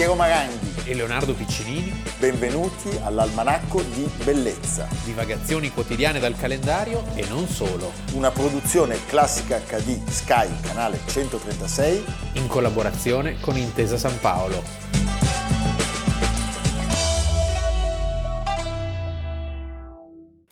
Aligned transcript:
Piero 0.00 0.14
Maranghi. 0.14 0.84
e 0.86 0.94
Leonardo 0.94 1.34
Piccinini, 1.34 1.92
Benvenuti 2.18 2.88
all'Almanacco 3.02 3.82
di 3.82 4.10
Bellezza, 4.24 4.88
divagazioni 5.04 5.70
quotidiane 5.70 6.18
dal 6.18 6.34
calendario 6.38 7.04
e 7.14 7.26
non 7.28 7.46
solo, 7.46 7.92
una 8.14 8.30
produzione 8.30 8.96
classica 9.04 9.58
HD 9.58 10.02
Sky, 10.08 10.48
canale 10.62 11.00
136. 11.04 12.02
in 12.36 12.46
collaborazione 12.46 13.40
con 13.40 13.58
Intesa 13.58 13.98
San 13.98 14.18
Paolo. 14.20 14.62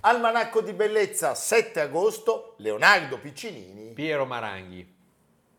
Almanacco 0.01 0.61
di 0.61 0.75
Bellezza, 0.75 1.35
7 1.35 1.81
agosto, 1.81 2.55
Leonardo 2.59 3.19
Piccinini. 3.19 3.93
Piero 3.95 4.27
Maranghi. 4.27 4.98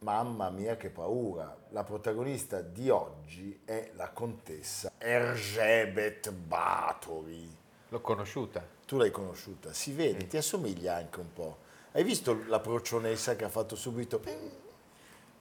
Mamma 0.02 0.50
mia 0.50 0.78
che 0.78 0.90
paura, 0.90 1.54
la 1.72 1.84
protagonista 1.84 2.62
di 2.62 2.90
oggi 2.90 3.60
è 3.66 3.92
la 3.96 4.10
contessa 4.12 4.94
Erzsébet 4.98 6.32
Báthory. 6.32 7.54
L'ho 7.90 8.00
conosciuta. 8.00 8.66
Tu 8.86 8.96
l'hai 8.96 9.12
conosciuta, 9.12 9.74
si 9.74 9.92
vede, 9.92 10.26
ti 10.28 10.38
assomiglia 10.38 10.96
anche 10.96 11.20
un 11.20 11.34
po'. 11.34 11.58
Hai 11.92 12.06
visto 12.06 12.46
la 12.48 12.62
procionessa 12.62 13.36
che 13.36 13.44
ha 13.44 13.50
fatto 13.50 13.76
subito? 13.76 14.22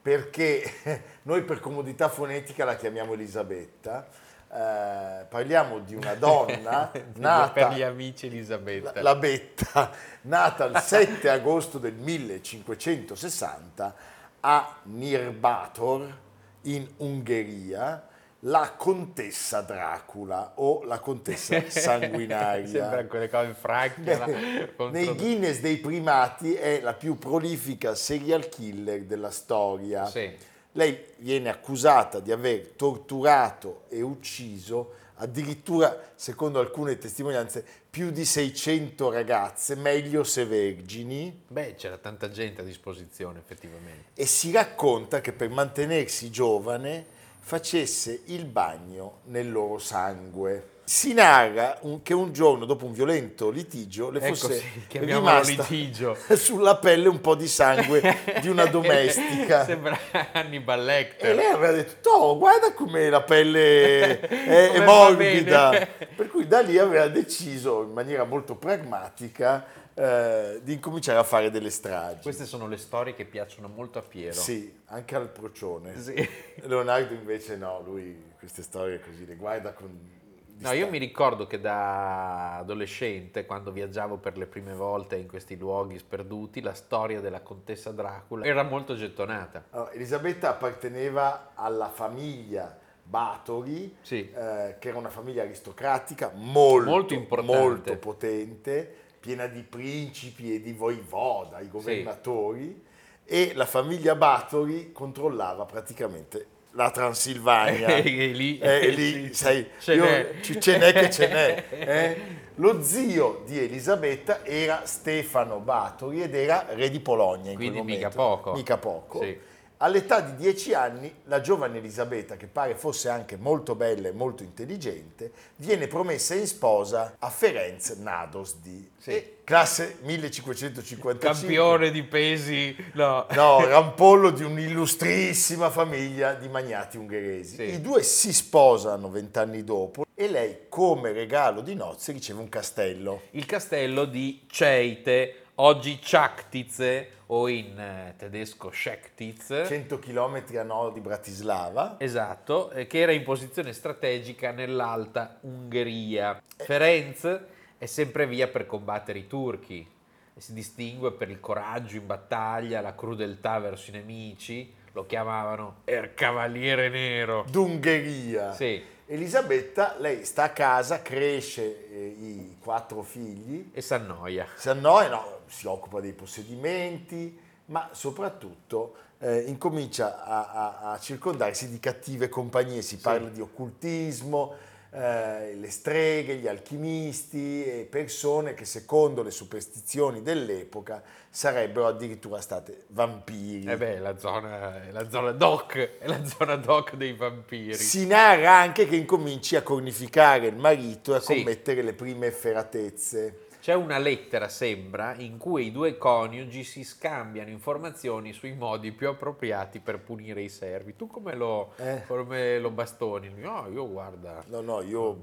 Perché 0.03 0.73
noi 1.23 1.45
per 1.45 1.61
comodità 1.61 2.09
fonetica 2.09 2.65
la 2.65 2.75
chiamiamo 2.75 3.13
Elisabetta. 3.13 4.09
Eh, 4.51 5.25
parliamo 5.29 5.79
di 5.79 5.95
una 5.95 6.15
donna 6.15 6.91
nata 7.15 7.53
per 7.53 7.75
gli 7.75 7.83
amici 7.83 8.27
Elisabetta. 8.27 8.91
la, 8.95 9.03
la 9.03 9.15
Betta, 9.15 9.93
nata 10.23 10.65
il 10.65 10.79
7 10.79 11.29
agosto 11.29 11.79
del 11.79 11.95
1560 11.95 14.17
a 14.41 14.77
Nirbator 14.85 16.17
in 16.63 16.87
Ungheria, 16.99 18.07
la 18.43 18.75
contessa 18.77 19.63
Dracula 19.63 20.53
o 20.57 20.85
la 20.85 20.99
contessa 21.01 21.63
sanguinaria. 21.69 22.67
Sembra 22.67 23.05
quelle 23.07 23.29
cose 23.29 23.55
franche. 23.55 24.17
Beh, 24.17 24.91
nei 24.91 25.15
Guinness 25.15 25.61
dei 25.61 25.79
primati 25.79 26.55
è 26.55 26.81
la 26.81 26.95
più 26.95 27.19
prolifica 27.19 27.95
serial 27.95 28.49
killer 28.49 29.03
della 29.05 29.31
storia. 29.31 30.07
Sì. 30.07 30.31
Lei 30.73 31.07
viene 31.17 31.49
accusata 31.49 32.21
di 32.21 32.31
aver 32.31 32.75
torturato 32.77 33.85
e 33.89 34.03
ucciso 34.03 34.98
addirittura, 35.19 36.13
secondo 36.15 36.59
alcune 36.59 36.99
testimonianze, 36.99 37.65
più 37.89 38.11
di 38.11 38.25
600 38.25 39.11
ragazze, 39.11 39.75
meglio 39.75 40.25
se 40.25 40.45
vergini, 40.45 41.43
Beh, 41.47 41.75
c'era 41.77 41.97
tanta 41.99 42.31
gente 42.31 42.61
a 42.61 42.65
disposizione 42.65 43.39
effettivamente. 43.39 44.11
e 44.15 44.27
si 44.27 44.51
racconta 44.53 45.21
che 45.21 45.33
per 45.33 45.49
mantenersi 45.49 46.31
giovane 46.31 47.05
facesse 47.41 48.23
il 48.27 48.45
bagno 48.45 49.21
nel 49.25 49.51
loro 49.51 49.79
sangue. 49.79 50.77
Si 50.89 51.13
narra 51.13 51.77
un- 51.83 52.01
che 52.01 52.15
un 52.15 52.33
giorno, 52.33 52.65
dopo 52.65 52.87
un 52.87 52.93
violento 52.93 53.51
litigio, 53.51 54.09
le 54.11 54.21
Ecco, 54.21 54.35
fosse 54.35 54.55
sì, 54.59 54.87
chiamiamolo 54.89 55.29
rimasta 55.43 55.67
litigio. 55.69 56.17
sulla 56.35 56.77
pelle 56.79 57.09
un 57.09 57.21
po' 57.21 57.35
di 57.35 57.47
sangue 57.47 58.01
di 58.41 58.49
una 58.49 58.65
domestica. 58.73 59.67
Sembra 59.67 59.99
Hannibal 60.33 60.81
E 60.81 60.85
Lecter. 60.85 61.35
lei 61.35 61.45
aveva 61.45 61.73
detto, 61.73 62.09
"Oh, 62.09 62.39
guarda 62.39 62.73
come 62.73 63.11
la 63.11 63.21
pelle 63.21 64.19
è, 64.27 64.71
è 64.73 64.85
morbida. 64.85 65.69
bene." 65.69 65.89
Per 66.17 66.27
cui 66.29 66.47
da 66.47 66.61
lì 66.61 66.79
aveva 66.79 67.07
deciso, 67.09 67.83
in 67.83 67.93
maniera 67.93 68.25
molto 68.25 68.55
pragmatica, 68.55 69.67
eh, 69.93 70.61
di 70.63 70.73
incominciare 70.73 71.19
a 71.19 71.23
fare 71.25 71.51
delle 71.51 71.69
stragi. 71.71 72.23
Queste 72.23 72.47
sono 72.47 72.67
le 72.67 72.79
storie 72.79 73.15
che 73.15 73.27
piacciono 73.27 73.69
molto 73.69 73.99
a 73.99 74.03
Piero. 74.03 74.33
Sì, 74.33 74.73
anche 74.87 75.15
al 75.17 75.29
procione. 75.29 76.01
Sì. 76.01 76.29
Leonardo 76.63 77.13
invece 77.13 77.57
no, 77.57 77.83
lui 77.85 78.25
queste 78.39 78.63
storie 78.63 79.01
così 79.01 79.27
le 79.27 79.35
guarda 79.35 79.73
con... 79.73 80.17
No, 80.61 80.73
io 80.73 80.89
mi 80.89 80.99
ricordo 80.99 81.47
che 81.47 81.61
da 81.61 82.57
adolescente, 82.57 83.47
quando 83.47 83.71
viaggiavo 83.71 84.17
per 84.17 84.37
le 84.37 84.47
prime 84.47 84.75
volte 84.75 85.17
in 85.17 85.29
questi 85.29 85.57
luoghi 85.57 85.99
sperduti, 85.99 86.61
la 86.61 86.75
storia 86.75 87.21
della 87.21 87.41
contessa 87.43 87.91
Dracula 87.93 88.45
era 88.45 88.63
molto 88.65 88.95
gettonata. 88.97 89.65
Allora, 89.71 89.93
Elisabetta 89.93 90.51
apparteneva 90.51 91.53
alla 91.55 91.89
famiglia 91.89 92.77
Báthory, 93.03 93.97
Sì. 94.01 94.31
eh, 94.31 94.77
che 94.79 94.89
era 94.89 94.99
una 94.99 95.11
famiglia 95.11 95.43
aristocratica 95.43 96.33
molto, 96.35 96.91
Molto 96.91 97.15
importante. 97.15 97.59
molto 97.59 97.97
potente, 97.97 98.95
piena 99.21 99.47
di 99.47 99.63
principi 99.63 100.55
e 100.55 100.61
di 100.61 100.73
voivoda, 100.73 101.61
i 101.61 101.69
governatori, 101.69 102.85
e 103.25 103.53
la 103.55 103.67
famiglia 103.67 104.15
Báthory 104.15 104.91
controllava 104.93 105.65
praticamente 105.67 106.47
la 106.79 106.91
Transilvania. 106.91 107.89
E 107.99 108.03
lì- 108.29 108.59
Eh, 108.61 108.89
lì, 108.91 109.35
sai, 109.35 109.67
ce 109.81 109.95
io- 109.95 110.05
n'è. 110.05 110.31
ce 110.41 110.79
n'è 110.79 110.93
che 110.93 111.11
ce 111.11 111.27
n'è. 111.29 111.65
eh. 111.71 112.21
Lo 112.61 112.83
zio 112.83 113.43
di 113.47 113.59
Elisabetta 113.59 114.45
era 114.45 114.83
Stefano 114.85 115.59
Báthory 115.61 116.23
ed 116.23 116.35
era 116.35 116.67
re 116.71 116.89
di 116.91 116.99
Polonia 117.01 117.51
in 117.51 117.57
Quindi 117.57 117.79
quel 117.79 117.87
momento. 117.87 118.07
mica 118.07 118.09
poco. 118.17 118.53
Mica 118.53 118.77
poco. 118.79 119.21
Sì. 119.23 119.39
All'età 119.81 120.21
di 120.21 120.35
10 120.35 120.75
anni, 120.75 121.15
la 121.27 121.41
giovane 121.41 121.79
Elisabetta, 121.79 122.37
che 122.37 122.49
pare 122.49 122.75
fosse 122.75 123.09
anche 123.09 123.37
molto 123.37 123.77
bella 123.77 124.09
e 124.09 124.13
molto 124.13 124.43
intelligente, 124.43 125.31
viene 125.57 125.87
promessa 125.87 126.35
in 126.35 126.49
sposa 126.49 127.15
a 127.19 127.31
Ferenc 127.31 127.95
Nadosdi, 127.99 128.91
Sì. 128.99 129.11
E 129.11 129.37
classe 129.45 129.99
1555. 130.03 131.19
Campione 131.19 131.93
di 131.93 132.03
pesi, 132.03 132.77
no. 132.95 133.27
No, 133.31 133.65
rampollo 133.65 134.31
di 134.31 134.43
un'illustrissima 134.43 135.71
famiglia 135.71 136.35
di 136.35 136.49
magnati 136.49 136.97
ungheresi. 136.97 137.55
Sì. 137.55 137.63
I 137.63 137.81
due 137.81 138.03
si 138.03 138.33
sposano 138.33 139.09
vent'anni 139.09 139.63
dopo 139.63 140.07
e 140.13 140.29
lei, 140.29 140.63
come 140.69 141.13
regalo 141.13 141.61
di 141.61 141.77
nozze, 141.77 142.11
riceve 142.11 142.41
un 142.41 142.49
castello. 142.49 143.23
Il 143.31 143.47
castello 143.47 144.07
di 144.07 144.45
Ceite, 144.51 145.43
oggi 145.61 146.01
Ciactice 146.01 147.11
o 147.27 147.49
in 147.49 147.79
eh, 147.79 148.15
tedesco 148.17 148.71
Schectiz. 148.71 149.65
100 149.67 149.99
km 149.99 150.43
a 150.57 150.63
nord 150.63 150.95
di 150.95 151.01
Bratislava. 151.01 151.97
Esatto, 151.99 152.71
eh, 152.71 152.87
che 152.87 152.99
era 152.99 153.13
in 153.13 153.23
posizione 153.23 153.73
strategica 153.73 154.51
nell'Alta 154.51 155.39
Ungheria. 155.43 156.37
Eh. 156.57 156.65
Ferenc 156.65 157.41
è 157.79 157.87
sempre 157.87 158.27
via 158.27 158.49
per 158.49 158.67
combattere 158.67 159.19
i 159.19 159.27
turchi 159.27 159.97
si 160.39 160.53
distingue 160.53 161.13
per 161.13 161.31
il 161.31 161.41
coraggio 161.41 161.97
in 161.97 162.07
battaglia, 162.07 162.81
la 162.81 162.95
crudeltà 162.95 163.59
verso 163.59 163.91
i 163.91 163.95
nemici. 163.95 164.73
Lo 164.93 165.05
chiamavano 165.05 165.83
Er 165.85 166.15
Cavaliere 166.15 166.89
Nero. 166.89 167.45
d'Ungheria. 167.49 168.53
Sì, 168.53 168.83
Elisabetta, 169.07 169.97
lei 169.99 170.25
sta 170.25 170.45
a 170.45 170.51
casa, 170.51 171.03
cresce 171.03 171.89
eh, 171.91 172.07
i 172.07 172.57
quattro 172.61 173.03
figli, 173.03 173.71
e 173.73 173.81
s'annoia. 173.81 174.47
si 174.55 174.69
annoia, 174.69 175.09
no, 175.09 175.38
si 175.49 175.67
occupa 175.67 176.01
dei 176.01 176.13
possedimenti, 176.13 177.39
ma 177.67 177.89
soprattutto 177.93 178.95
eh, 179.21 179.41
incomincia 179.41 180.25
a, 180.25 180.51
a- 180.81 180.93
a 180.93 180.99
circondarsi 181.01 181.69
di 181.69 181.81
cattive 181.81 182.29
compagnie. 182.29 182.83
Si 182.83 182.99
parla 182.99 183.29
di 183.29 183.41
occultismo, 183.41 184.55
eh, 184.91 185.55
le 185.55 185.71
streghe, 185.71 186.37
gli 186.37 186.47
alchimisti 186.49 187.65
e 187.65 187.87
persone 187.91 188.55
che 188.55 188.65
secondo 188.65 189.23
le 189.23 189.31
superstizioni 189.31 190.23
dell'epoca 190.23 191.03
sarebbero 191.29 191.89
addirittura 191.89 192.41
state 192.41 192.85
vampiri. 192.89 193.71
Eh 193.71 193.77
beh, 193.77 193.99
la 193.99 194.17
zona, 194.19 194.83
è 194.87 194.91
la 194.93 195.11
zona 195.11 195.33
doc, 195.33 195.77
è 195.99 196.07
la 196.07 196.25
zona 196.25 196.57
doc 196.57 196.95
dei 196.95 197.13
vampiri. 197.13 197.75
Si 197.75 198.07
narra 198.07 198.55
anche 198.55 198.87
che 198.87 198.97
incominci 198.97 199.57
a 199.57 199.63
cornificare 199.63 200.47
il 200.47 200.57
marito 200.57 201.13
e 201.13 201.17
a 201.17 201.21
Sì. 201.21 201.35
commettere 201.35 201.83
le 201.83 201.93
prime 201.93 202.29
efferatezze. 202.29 203.47
C'è 203.69 203.75
una 203.75 203.99
lettera, 203.99 204.49
sembra, 204.49 205.15
in 205.19 205.37
cui 205.37 205.67
i 205.67 205.71
due 205.73 205.99
coniugi 205.99 206.65
si 206.65 206.85
scambiano 206.85 207.51
informazioni 207.51 208.33
sui 208.33 208.55
modi 208.55 208.93
più 208.93 209.09
appropriati 209.11 209.79
per 209.79 209.99
punire 209.99 210.41
i 210.41 210.49
servi. 210.49 210.97
Tu 210.97 211.07
come 211.07 211.35
lo, 211.35 211.75
Eh. 211.77 212.03
come 212.07 212.59
lo 212.61 212.71
bastoni? 212.71 213.31
No, 213.37 213.69
io 213.71 213.87
guarda, 213.87 214.43
No, 214.47 214.63
no, 214.63 214.81
io 214.81 215.19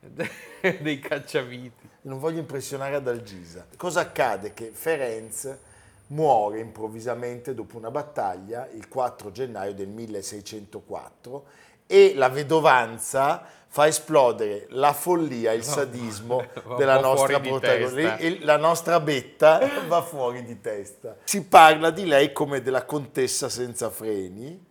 dei 0.80 0.98
cacciaviti. 0.98 1.90
non 2.04 2.18
voglio 2.18 2.38
impressionare 2.38 2.94
ad 2.94 3.06
Algisa. 3.06 3.66
Cosa 3.76 4.00
accade? 4.00 4.54
Che 4.54 4.70
Ferenc 4.72 5.58
muore 6.06 6.60
improvvisamente 6.60 7.52
dopo 7.52 7.76
una 7.76 7.90
battaglia 7.90 8.66
il 8.72 8.88
4 8.88 9.30
gennaio 9.30 9.74
del 9.74 9.88
1604 9.88 11.44
e 11.86 12.14
la 12.14 12.30
vedovanza 12.30 13.44
fa 13.70 13.86
esplodere 13.86 14.66
la 14.70 14.92
follia 14.92 15.52
il 15.52 15.62
sadismo 15.62 16.44
un 16.64 16.76
della 16.76 16.98
nostra 17.00 17.38
protagonista. 17.38 18.16
E 18.16 18.38
la 18.44 18.56
nostra 18.56 18.98
Betta 19.00 19.60
va 19.86 20.02
fuori 20.02 20.42
di 20.44 20.60
testa. 20.60 21.16
Si 21.24 21.44
parla 21.44 21.90
di 21.90 22.06
lei 22.06 22.32
come 22.32 22.62
della 22.62 22.84
contessa 22.84 23.48
senza 23.48 23.90
freni. 23.90 24.66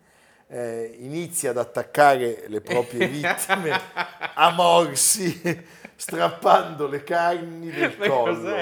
eh, 0.50 0.96
inizia 1.00 1.50
ad 1.50 1.58
attaccare 1.58 2.46
le 2.48 2.62
proprie 2.62 3.06
vittime 3.10 3.78
a 4.34 4.50
morsi, 4.52 5.66
strappando 5.96 6.88
le 6.88 7.04
carni 7.04 7.70
del 7.70 7.98
collo. 7.98 8.56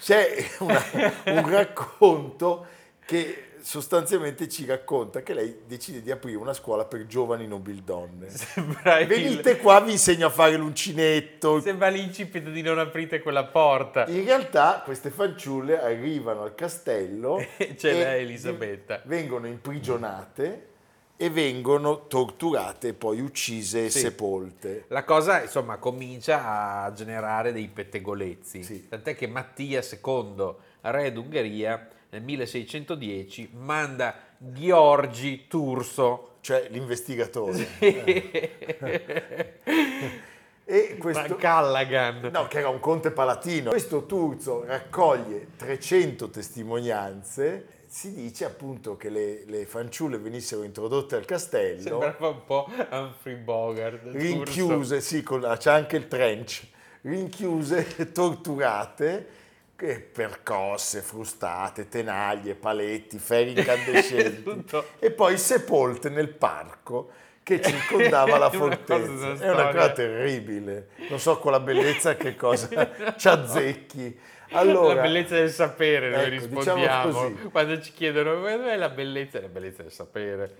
C'è 0.00 0.46
una- 0.58 0.84
un 1.24 1.50
racconto 1.50 2.66
che 3.04 3.53
sostanzialmente 3.64 4.46
ci 4.46 4.66
racconta 4.66 5.22
che 5.22 5.32
lei 5.32 5.60
decide 5.66 6.02
di 6.02 6.10
aprire 6.10 6.36
una 6.36 6.52
scuola 6.52 6.84
per 6.84 7.06
giovani 7.06 7.46
nobildonne. 7.46 8.28
Sembra 8.28 8.98
il- 8.98 9.06
Venite 9.06 9.56
qua, 9.56 9.80
vi 9.80 9.92
insegno 9.92 10.26
a 10.26 10.30
fare 10.30 10.54
l'uncinetto. 10.56 11.60
Sembra 11.60 11.88
l'incipit 11.88 12.50
di 12.50 12.60
non 12.60 12.78
aprite 12.78 13.20
quella 13.22 13.44
porta. 13.44 14.04
In 14.08 14.22
realtà 14.24 14.82
queste 14.84 15.08
fanciulle 15.08 15.80
arrivano 15.80 16.42
al 16.42 16.54
castello 16.54 17.36
c'è 17.56 17.88
e 17.88 17.92
lei, 17.94 18.22
Elisabetta. 18.24 19.00
vengono 19.06 19.46
imprigionate 19.46 20.68
e 21.16 21.30
vengono 21.30 22.06
torturate 22.06 22.88
e 22.88 22.92
poi 22.94 23.20
uccise 23.20 23.84
e 23.86 23.90
Sì. 23.90 24.00
sepolte. 24.00 24.84
La 24.88 25.04
cosa, 25.04 25.42
insomma, 25.42 25.76
comincia 25.78 26.82
a 26.82 26.92
generare 26.92 27.52
dei 27.52 27.68
pettegolezzi. 27.68 28.62
Sì. 28.62 28.88
Tant'è 28.88 29.14
che 29.14 29.26
Mattia 29.28 29.80
II, 29.80 30.54
re 30.82 31.12
d'Ungheria, 31.12 31.88
nel 32.10 32.22
1610 32.22 33.50
manda 33.52 34.14
Gheorghi 34.38 35.46
Turso. 35.48 36.30
Cioè 36.40 36.66
l'investigatore. 36.70 37.66
e 37.78 38.70
E 40.66 40.96
questo... 40.98 41.36
Callaghan. 41.36 42.30
No, 42.32 42.46
che 42.48 42.58
era 42.58 42.70
un 42.70 42.80
conte 42.80 43.10
palatino. 43.10 43.68
Questo 43.70 44.06
Turzo 44.06 44.64
raccoglie 44.64 45.48
300 45.56 46.30
testimonianze. 46.30 47.66
Si 47.94 48.12
dice 48.12 48.44
appunto 48.44 48.96
che 48.96 49.08
le, 49.08 49.44
le 49.46 49.66
fanciulle 49.66 50.18
venissero 50.18 50.64
introdotte 50.64 51.14
al 51.14 51.24
castello, 51.24 52.00
Sembrava 52.00 52.26
un 52.26 52.44
po' 52.44 52.68
Humphrey 52.90 53.36
Bogart. 53.36 54.00
Rinchiuse, 54.10 55.00
sì, 55.00 55.22
con- 55.22 55.54
c'è 55.56 55.70
anche 55.70 55.98
il 55.98 56.08
trench, 56.08 56.66
rinchiuse, 57.02 58.10
torturate, 58.10 59.24
percosse, 59.76 61.02
frustate, 61.02 61.88
tenaglie, 61.88 62.56
paletti, 62.56 63.16
ferri 63.18 63.56
incandescenti 63.56 64.64
e 64.98 65.12
poi 65.12 65.38
sepolte 65.38 66.08
nel 66.08 66.30
parco 66.30 67.10
che 67.44 67.60
circondava 67.62 68.38
la 68.38 68.50
fortezza. 68.50 69.34
È 69.34 69.50
una 69.52 69.68
cosa 69.68 69.92
terribile. 69.92 70.88
Non 71.10 71.20
so 71.20 71.38
con 71.38 71.52
la 71.52 71.60
bellezza 71.60 72.16
che 72.16 72.34
cosa 72.34 73.14
ci 73.16 73.28
azzecchi. 73.28 74.18
Allora, 74.58 74.94
la 74.94 75.02
bellezza 75.02 75.34
del 75.34 75.50
sapere, 75.50 76.10
noi 76.10 76.20
ecco, 76.20 76.46
diciamo 76.46 76.56
rispondiamo. 76.76 77.12
così. 77.12 77.34
Quando 77.50 77.80
ci 77.80 77.92
chiedono 77.92 78.34
dov'è 78.34 78.76
la 78.76 78.88
bellezza, 78.88 79.40
la 79.40 79.48
bellezza 79.48 79.82
del 79.82 79.92
sapere. 79.92 80.54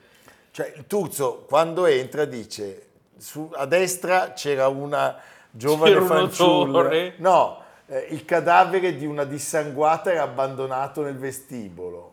Cioè, 0.51 0.73
il 0.77 0.87
Turzo 0.87 1.45
quando 1.49 1.87
entra 1.87 2.25
dice 2.25 2.87
su- 3.17 3.51
a 3.55 3.67
destra 3.67 4.33
c'era 4.33 4.69
una 4.69 5.19
giovane 5.51 5.93
C'era 5.95 6.05
fanciulla. 6.07 7.13
No, 7.17 7.63
eh, 7.87 8.07
il 8.11 8.25
cadavere 8.25 8.95
di 8.97 9.07
una 9.07 9.25
dissanguata 9.25 10.11
era 10.13 10.23
abbandonato 10.23 11.03
nel 11.03 11.17
vestibolo 11.17 12.13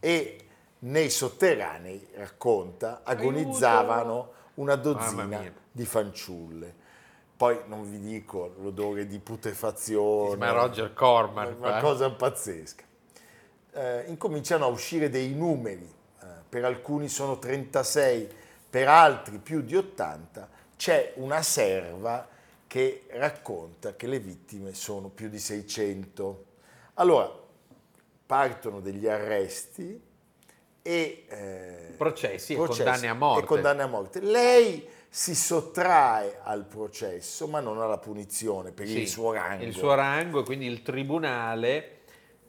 e 0.00 0.38
nei 0.80 1.10
sotterranei, 1.10 2.08
racconta, 2.16 3.00
agonizzavano 3.04 4.32
una 4.54 4.76
Mamma 4.76 4.82
dozzina 4.92 5.52
di 5.70 5.84
fanciulle. 5.84 6.74
Poi 7.36 7.60
non 7.66 7.88
vi 7.90 7.98
dico 7.98 8.54
l'odore 8.60 9.06
di 9.06 9.18
putefazione. 9.18 10.36
Ma 10.36 10.50
Roger 10.52 10.92
Corman. 10.92 11.56
Una 11.58 11.70
qua. 11.70 11.80
cosa 11.80 12.10
pazzesca. 12.10 12.84
Eh, 13.72 14.04
incominciano 14.06 14.66
a 14.66 14.68
uscire 14.68 15.10
dei 15.10 15.34
numeri, 15.34 15.92
eh, 16.22 16.26
per 16.48 16.64
alcuni 16.64 17.08
sono 17.08 17.38
36, 17.38 18.28
per 18.70 18.86
altri 18.88 19.38
più 19.38 19.62
di 19.62 19.76
80. 19.76 20.48
C'è 20.76 21.14
una 21.16 21.42
serva 21.42 22.28
che 22.66 23.06
racconta 23.10 23.94
che 23.96 24.06
le 24.06 24.20
vittime 24.20 24.74
sono 24.74 25.08
più 25.08 25.28
di 25.28 25.38
600. 25.38 26.44
Allora, 26.94 27.30
partono 28.26 28.80
degli 28.80 29.08
arresti 29.08 30.00
e 30.82 31.24
eh, 31.28 31.94
Processi 31.96 32.52
e 32.52 32.56
processi 32.56 32.82
condanne 32.82 33.08
a 33.08 33.14
morte. 33.14 33.42
e 33.42 33.46
condanne 33.46 33.82
a 33.82 33.86
morte. 33.86 34.20
Lei 34.20 34.88
si 35.16 35.36
sottrae 35.36 36.40
al 36.42 36.64
processo, 36.64 37.46
ma 37.46 37.60
non 37.60 37.80
alla 37.80 37.98
punizione 37.98 38.72
per 38.72 38.88
Sì, 38.88 38.98
il 39.02 39.08
suo 39.08 39.30
rango. 39.32 39.62
Il 39.62 39.72
suo 39.72 39.94
rango 39.94 40.40
e 40.40 40.42
quindi 40.42 40.66
il 40.66 40.82
tribunale 40.82 41.98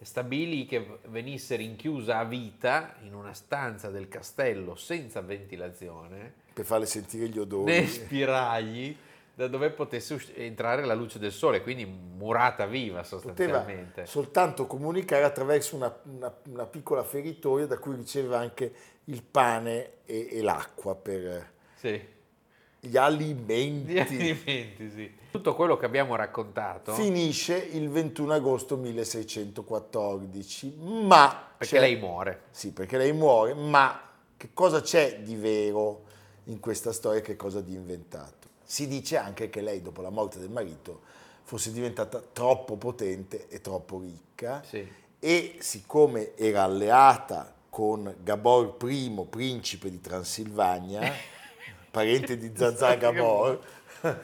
stabilì 0.01 0.65
che 0.65 0.97
venisse 1.09 1.57
rinchiusa 1.57 2.17
a 2.17 2.23
vita 2.23 2.95
in 3.03 3.13
una 3.13 3.33
stanza 3.33 3.91
del 3.91 4.07
castello 4.07 4.73
senza 4.73 5.21
ventilazione, 5.21 6.33
per 6.53 6.65
farle 6.65 6.87
sentire 6.87 7.27
gli 7.27 7.37
odori. 7.37 7.71
né 7.71 7.85
spiragli, 7.85 8.97
da 9.35 9.47
dove 9.47 9.69
potesse 9.69 10.15
us- 10.15 10.31
entrare 10.33 10.85
la 10.85 10.95
luce 10.95 11.19
del 11.19 11.31
sole, 11.31 11.61
quindi 11.61 11.85
murata 11.85 12.65
viva 12.65 13.01
Poteva 13.01 13.19
sostanzialmente. 13.21 14.07
soltanto 14.07 14.65
comunicare 14.65 15.23
attraverso 15.23 15.75
una, 15.75 15.95
una- 16.05 16.35
una 16.49 16.65
piccola 16.65 17.03
feritoia 17.03 17.67
da 17.67 17.77
cui 17.77 17.95
riceveva 17.95 18.39
anche 18.39 18.73
il 19.03 19.21
pane 19.21 19.97
e, 20.05 20.29
e 20.31 20.41
l'acqua 20.41 20.95
per 20.95 21.51
Sì. 21.75 22.13
Gli 22.87 22.91
Gli 22.93 22.97
alimenti. 22.97 23.97
alimenti, 23.99 24.91
sì. 24.93 25.11
Tutto 25.31 25.53
quello 25.55 25.75
che 25.77 25.85
abbiamo 25.85 26.15
raccontato, 26.15 26.93
Finisce 26.93 27.55
il 27.57 27.89
21 27.89 28.33
agosto 28.33 28.77
1614, 28.77 30.75
ma... 30.77 31.47
perché 31.57 31.79
lei 31.79 31.95
muore. 31.97 32.43
Sì, 32.51 32.71
perché 32.71 32.97
lei 32.97 33.11
muore, 33.13 33.53
ma 33.53 33.99
che 34.37 34.49
cosa 34.53 34.81
c'è 34.81 35.19
di 35.21 35.35
vero 35.35 36.03
in 36.45 36.59
questa 36.59 36.91
storia 36.93 37.21
che 37.21 37.35
cosa 37.35 37.61
di 37.61 37.73
inventato? 37.73 38.47
Si 38.63 38.87
dice 38.87 39.17
anche 39.17 39.49
che 39.49 39.61
lei, 39.61 39.81
dopo 39.81 40.01
la 40.01 40.09
morte 40.09 40.39
del 40.39 40.49
marito, 40.49 41.01
fosse 41.43 41.71
diventata 41.71 42.21
troppo 42.33 42.75
potente 42.77 43.47
e 43.49 43.61
troppo 43.61 43.99
ricca 43.99 44.63
Sì. 44.65 44.87
e 45.19 45.57
siccome 45.59 46.35
era 46.35 46.63
alleata 46.63 47.53
con 47.69 48.15
Gabor 48.23 48.77
I, 48.89 49.25
principe 49.29 49.89
di 49.91 49.99
Transilvania, 50.01 51.01
parente 51.95 52.37
di 52.37 52.51
Zazà 52.53 52.95
Gabor, 52.95 53.59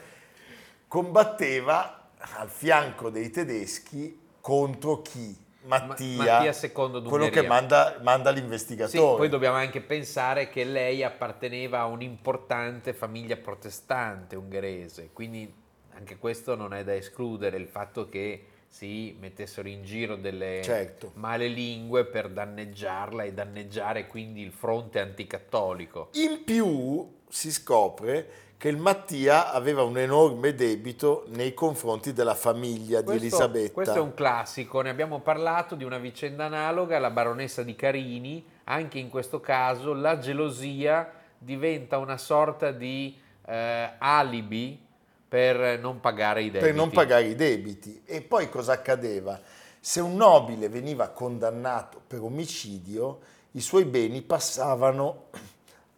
combatteva 0.88 2.10
al 2.18 2.50
fianco 2.50 3.10
dei 3.10 3.30
tedeschi 3.30 4.20
contro 4.42 5.02
chi? 5.02 5.38
Mattia, 5.64 6.42
Mattia 6.42 6.70
quello 7.04 7.30
che 7.30 7.44
manda, 7.44 8.00
manda 8.02 8.34
Sì, 8.34 8.40
l'investigatore. 8.40 9.18
poi 9.18 9.30
dobbiamo 9.30 9.58
anche 9.58 9.80
pensare 9.80 10.50
che 10.50 10.64
lei 10.64 11.04
apparteneva 11.04 11.82
a 11.82 11.86
un'importante 11.86 12.94
famiglia 12.94 13.38
protestante 13.38 14.36
ungherese, 14.36 15.12
quindi 15.14 15.54
anche 15.94 16.18
questo 16.18 16.56
non 16.56 16.74
è 16.74 16.84
da 16.84 16.96
escludere, 16.96 17.58
il 17.58 17.68
fatto 17.68 18.10
che 18.10 18.46
si 18.68 19.16
mettessero 19.20 19.68
in 19.68 19.84
giro 19.84 20.16
delle 20.16 20.62
Certo. 20.64 21.12
male 21.16 21.48
lingue 21.48 22.06
per 22.06 22.30
danneggiarla 22.30 23.24
e 23.24 23.34
danneggiare 23.34 24.08
quindi 24.08 24.42
il 24.42 24.52
fronte 24.52 25.00
anticattolico. 25.00 26.10
In 26.14 26.44
più 26.44 27.20
si 27.32 27.52
scopre 27.52 28.30
che 28.58 28.68
il 28.68 28.78
Mattia 28.78 29.52
aveva 29.52 29.82
un 29.82 29.98
enorme 29.98 30.54
debito 30.54 31.24
nei 31.30 31.56
confronti 31.56 32.14
della 32.14 32.36
famiglia 32.36 33.00
di 33.00 33.06
Questo- 33.06 33.24
Elisabetta. 33.24 33.74
Questo 33.74 33.96
è 33.96 34.02
un 34.02 34.14
classico, 34.14 34.82
ne 34.82 34.90
abbiamo 34.92 35.20
parlato 35.20 35.74
di 35.74 35.84
una 35.84 35.98
vicenda 35.98 36.46
analoga, 36.46 37.00
la 37.00 37.10
baronessa 37.10 37.64
di 37.64 37.76
Carini, 37.76 38.46
anche 38.66 39.00
in 39.00 39.10
questo 39.10 39.40
caso 39.40 39.94
la 39.94 40.20
gelosia 40.20 41.12
diventa 41.40 41.98
una 41.98 42.18
sorta 42.18 42.72
di 42.72 43.18
eh, 43.48 43.90
alibi 43.98 44.80
per 45.28 45.80
non 45.80 46.00
pagare 46.00 46.42
i 46.42 46.52
debiti. 46.52 46.66
per 46.66 46.76
non 46.76 46.92
pagare 46.92 47.24
i 47.24 47.36
debiti. 47.36 48.04
E 48.06 48.22
poi 48.22 48.48
cosa 48.48 48.74
accadeva? 48.74 49.40
Se 49.80 50.02
un 50.02 50.16
nobile 50.16 50.70
veniva 50.70 51.08
condannato 51.08 52.00
per 52.06 52.22
omicidio, 52.22 53.22
i 53.54 53.62
suoi 53.62 53.86
beni 53.86 54.22
passavano 54.22 55.30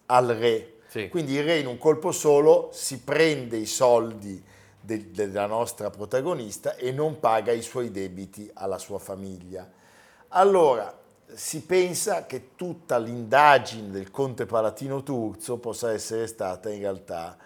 al 0.06 0.28
re. 0.28 0.73
Sì. 0.93 1.09
Quindi 1.09 1.33
il 1.33 1.43
re 1.43 1.57
in 1.57 1.65
un 1.65 1.79
colpo 1.79 2.12
solo 2.12 2.69
si 2.71 3.00
prende 3.00 3.57
i 3.57 3.65
soldi 3.65 4.39
de- 4.79 5.09
della 5.09 5.47
nostra 5.47 5.89
protagonista 5.89 6.75
e 6.75 6.91
non 6.91 7.19
paga 7.19 7.51
i 7.51 7.63
suoi 7.63 7.89
debiti 7.89 8.47
alla 8.53 8.77
sua 8.77 9.00
famiglia. 9.00 9.67
Allora 10.27 10.95
si 11.33 11.63
pensa 11.63 12.27
che 12.27 12.55
tutta 12.55 13.00
l'indagine 13.00 13.89
del 13.89 14.12
conte 14.12 14.45
palatino 14.45 15.01
Turzo 15.01 15.57
possa 15.57 15.91
essere 15.91 16.27
stata 16.27 16.69
in 16.69 16.81
realtà 16.81 17.38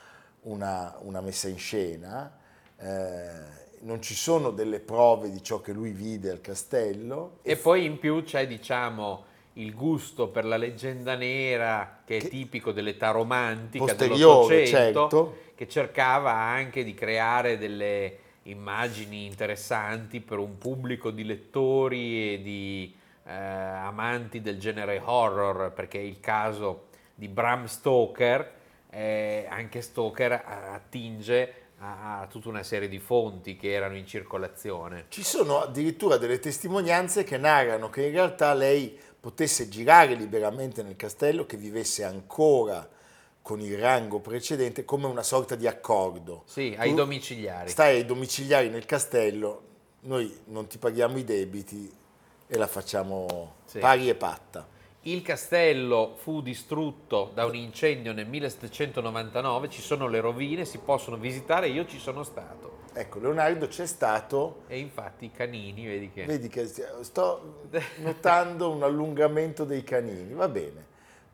una, 0.41 0.97
una 1.03 1.21
messa 1.21 1.47
in 1.47 1.57
scena. 1.57 2.37
eh, 2.77 3.65
non 3.79 4.01
ci 4.01 4.13
sono 4.13 4.49
delle 4.49 4.81
prove 4.81 5.31
di 5.31 5.41
ciò 5.41 5.61
che 5.61 5.71
lui 5.71 5.91
vide 5.91 6.31
al 6.31 6.41
castello. 6.41 7.37
E 7.43 7.55
poi 7.55 7.85
in 7.85 7.97
più 7.97 8.23
c'è, 8.23 8.45
diciamo, 8.45 9.26
il 9.57 9.73
gusto 9.73 10.27
per 10.27 10.45
la 10.45 10.57
leggenda 10.57 11.15
nera 11.15 12.01
che 12.05 12.17
è 12.17 12.19
Che- 12.21 12.29
tipico 12.29 12.71
dell'età 12.71 13.11
romantica 13.11 13.93
dell'Ottocento, 13.93 14.67
certo. 14.67 15.37
che 15.55 15.67
cercava 15.67 16.31
anche 16.31 16.83
di 16.83 16.93
creare 16.93 17.57
delle 17.57 18.17
immagini 18.43 19.25
interessanti 19.25 20.19
per 20.21 20.37
un 20.37 20.57
pubblico 20.57 21.11
di 21.11 21.25
lettori 21.25 22.33
e 22.33 22.41
di 22.41 22.95
eh, 23.25 23.31
amanti 23.33 24.41
del 24.41 24.57
genere 24.57 25.01
horror, 25.03 25.73
perché 25.73 25.97
il 25.97 26.19
caso 26.19 26.87
di 27.13 27.27
Bram 27.27 27.65
Stoker, 27.65 28.53
eh, 28.89 29.45
anche 29.49 29.81
Stoker 29.81 30.31
attinge 30.45 31.53
a, 31.79 32.21
a 32.21 32.27
tutta 32.27 32.49
una 32.49 32.63
serie 32.63 32.87
di 32.87 32.99
fonti 32.99 33.57
che 33.57 33.71
erano 33.71 33.95
in 33.95 34.05
circolazione. 34.05 35.05
Ci 35.09 35.23
sono 35.23 35.61
addirittura 35.61 36.17
delle 36.17 36.39
testimonianze 36.39 37.23
che 37.23 37.37
narrano 37.37 37.89
che 37.89 38.05
in 38.05 38.11
realtà 38.11 38.53
lei 38.53 38.97
potesse 39.27 39.67
girare 39.67 40.13
liberamente 40.13 40.83
nel 40.83 40.95
castello, 40.95 41.45
che 41.45 41.57
vivesse 41.57 42.05
ancora 42.05 42.87
con 43.41 43.59
il 43.59 43.77
rango 43.77 44.19
precedente 44.19 44.85
come 44.85 45.05
una 45.05 45.21
sorta 45.21 45.55
di 45.55 45.67
accordo. 45.67 46.43
Sì, 46.45 46.73
ai 46.77 46.91
Tu 46.91 46.95
domiciliari. 46.95 47.69
Stai 47.69 47.97
ai 47.97 48.05
domiciliari 48.05 48.69
nel 48.69 48.85
castello, 48.85 49.61
noi 50.03 50.33
non 50.45 50.67
ti 50.67 50.77
paghiamo 50.77 51.17
i 51.17 51.25
debiti 51.25 51.93
e 52.47 52.57
la 52.57 52.67
facciamo 52.67 53.55
Sì. 53.65 53.79
pari 53.79 54.07
e 54.07 54.15
patta. 54.15 54.65
Il 55.07 55.21
castello 55.21 56.15
fu 56.17 56.41
distrutto 56.41 57.31
da 57.33 57.45
un 57.45 57.55
incendio 57.55 58.11
nel 58.11 58.27
1799, 58.27 59.69
ci 59.69 59.81
sono 59.81 60.09
le 60.09 60.19
rovine, 60.19 60.65
si 60.65 60.79
possono 60.79 61.15
visitare, 61.15 61.69
io 61.69 61.85
ci 61.85 61.97
sono 61.97 62.23
stato. 62.23 62.79
Ecco, 62.91 63.19
Leonardo 63.19 63.69
c'è 63.69 63.85
stato, 63.85 64.63
E 64.67 64.77
infatti 64.79 65.23
i 65.23 65.31
canini, 65.31 65.85
vedi 65.85 66.11
che... 66.11 66.25
vedi 66.25 66.49
che 66.49 66.67
sto 66.67 67.69
notando 68.03 68.69
un 68.69 68.83
allungamento 68.83 69.63
dei 69.63 69.85
canini, 69.85 70.33
va 70.33 70.49
bene. 70.49 70.85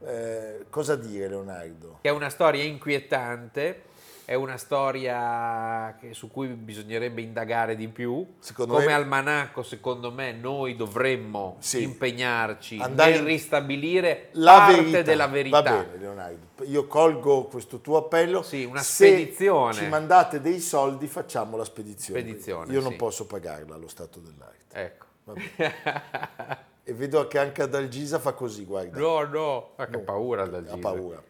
Eh, 0.06 0.66
cosa 0.70 0.96
dire 0.96 1.28
Leonardo? 1.28 1.98
È 2.02 2.10
una 2.10 2.30
storia 2.30 2.64
inquietante, 2.64 3.86
è 4.26 4.36
una 4.36 4.58
storia 4.58 5.96
che- 6.00 6.14
su 6.14 6.30
cui 6.32 6.48
bisognerebbe 6.48 7.22
indagare 7.22 7.76
di 7.76 7.88
più. 7.90 8.26
Secondo 8.40 8.74
Come 8.74 8.86
me- 8.86 8.94
almanacco, 8.94 9.64
secondo 9.64 10.12
me, 10.12 10.32
noi 10.32 10.76
dovremmo 10.76 11.58
Sì. 11.60 11.84
impegnarci 11.84 12.80
Andare 12.80 13.12
nel 13.16 13.24
ristabilire 13.24 14.30
La 14.34 14.54
parte 14.54 14.76
verità. 14.82 15.02
della 15.02 15.28
verità. 15.28 15.62
Va 15.62 15.70
bene 15.84 15.98
Leonardo, 15.98 16.64
io 16.64 16.88
colgo 16.88 17.44
questo 17.46 17.80
tuo 17.82 17.98
appello. 17.98 18.42
Sì, 18.44 18.64
una 18.64 18.82
Se 18.82 19.08
spedizione. 19.08 19.74
ci 19.74 19.88
mandate 19.88 20.40
dei 20.42 20.60
soldi 20.60 21.08
facciamo 21.08 21.58
la 21.58 21.66
spedizione. 21.66 22.20
Spedizione, 22.22 22.72
Io 22.74 22.82
non 22.82 22.92
sì. 22.92 22.98
posso 22.98 23.26
pagarla 23.26 23.76
allo 23.76 23.88
stato 23.88 24.20
dell'arte. 24.20 24.62
Ecco. 24.74 25.06
E 26.86 26.94
vedo 26.94 27.26
che 27.28 27.40
anche 27.40 27.62
ad 27.62 27.74
Algisa 27.76 28.20
fa 28.20 28.34
così, 28.34 28.66
guarda. 28.66 28.98
No, 29.00 29.24
no, 29.24 29.70
ma 29.78 29.86
che 29.86 29.92
No, 29.92 30.00
paura 30.04 30.46
dal 30.48 30.68
Ha 30.70 30.78
paura. 30.78 31.24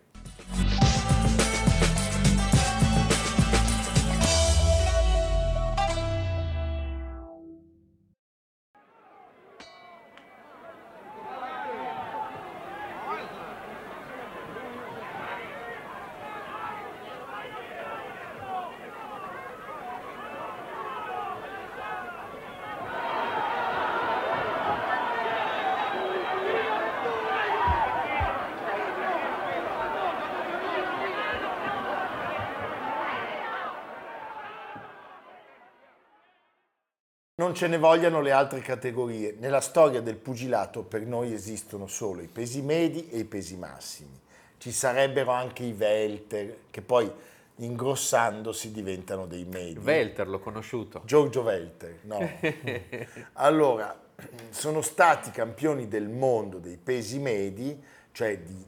Non 37.54 37.62
ce 37.62 37.68
ne 37.68 37.78
vogliano 37.78 38.20
le 38.20 38.32
altre 38.32 38.62
categorie. 38.62 39.36
Nella 39.38 39.62
storia 39.62 40.02
del 40.02 40.16
pugilato 40.16 40.82
per 40.82 41.06
noi 41.06 41.34
esistono 41.34 41.86
solo 41.86 42.22
i 42.22 42.28
pesi 42.28 42.64
medi 42.64 43.10
e 43.12 43.20
i 43.20 43.26
pesi 43.26 43.56
massimi. 43.58 44.20
Ci 44.58 44.72
sarebbero 44.72 45.30
anche 45.30 45.62
i 45.62 45.76
welter, 45.78 46.62
che 46.72 46.82
poi 46.82 47.12
ingrossandosi 47.58 48.72
diventano 48.72 49.28
dei 49.28 49.46
medi. 49.46 49.78
Welter 49.78 50.28
l'ho 50.28 50.40
conosciuto. 50.40 51.04
Giorgio 51.06 51.42
Welter, 51.42 52.00
no. 52.06 52.28
allora, 53.34 54.02
sono 54.50 54.82
stati 54.82 55.30
campioni 55.30 55.88
del 55.88 56.10
mondo 56.10 56.58
dei 56.58 56.78
pesi 56.78 57.20
medi, 57.20 57.80
cioè 58.14 58.40
di, 58.40 58.66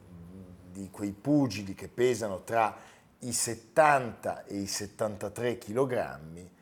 di 0.71 0.89
quei 0.91 1.15
pugili 1.19 1.73
che 1.73 1.87
pesano 1.87 2.43
tra 2.43 2.77
i 3.21 3.33
70 3.33 4.45
e 4.45 4.57
i 4.57 4.67
73 4.67 5.57
kg. 5.57 6.53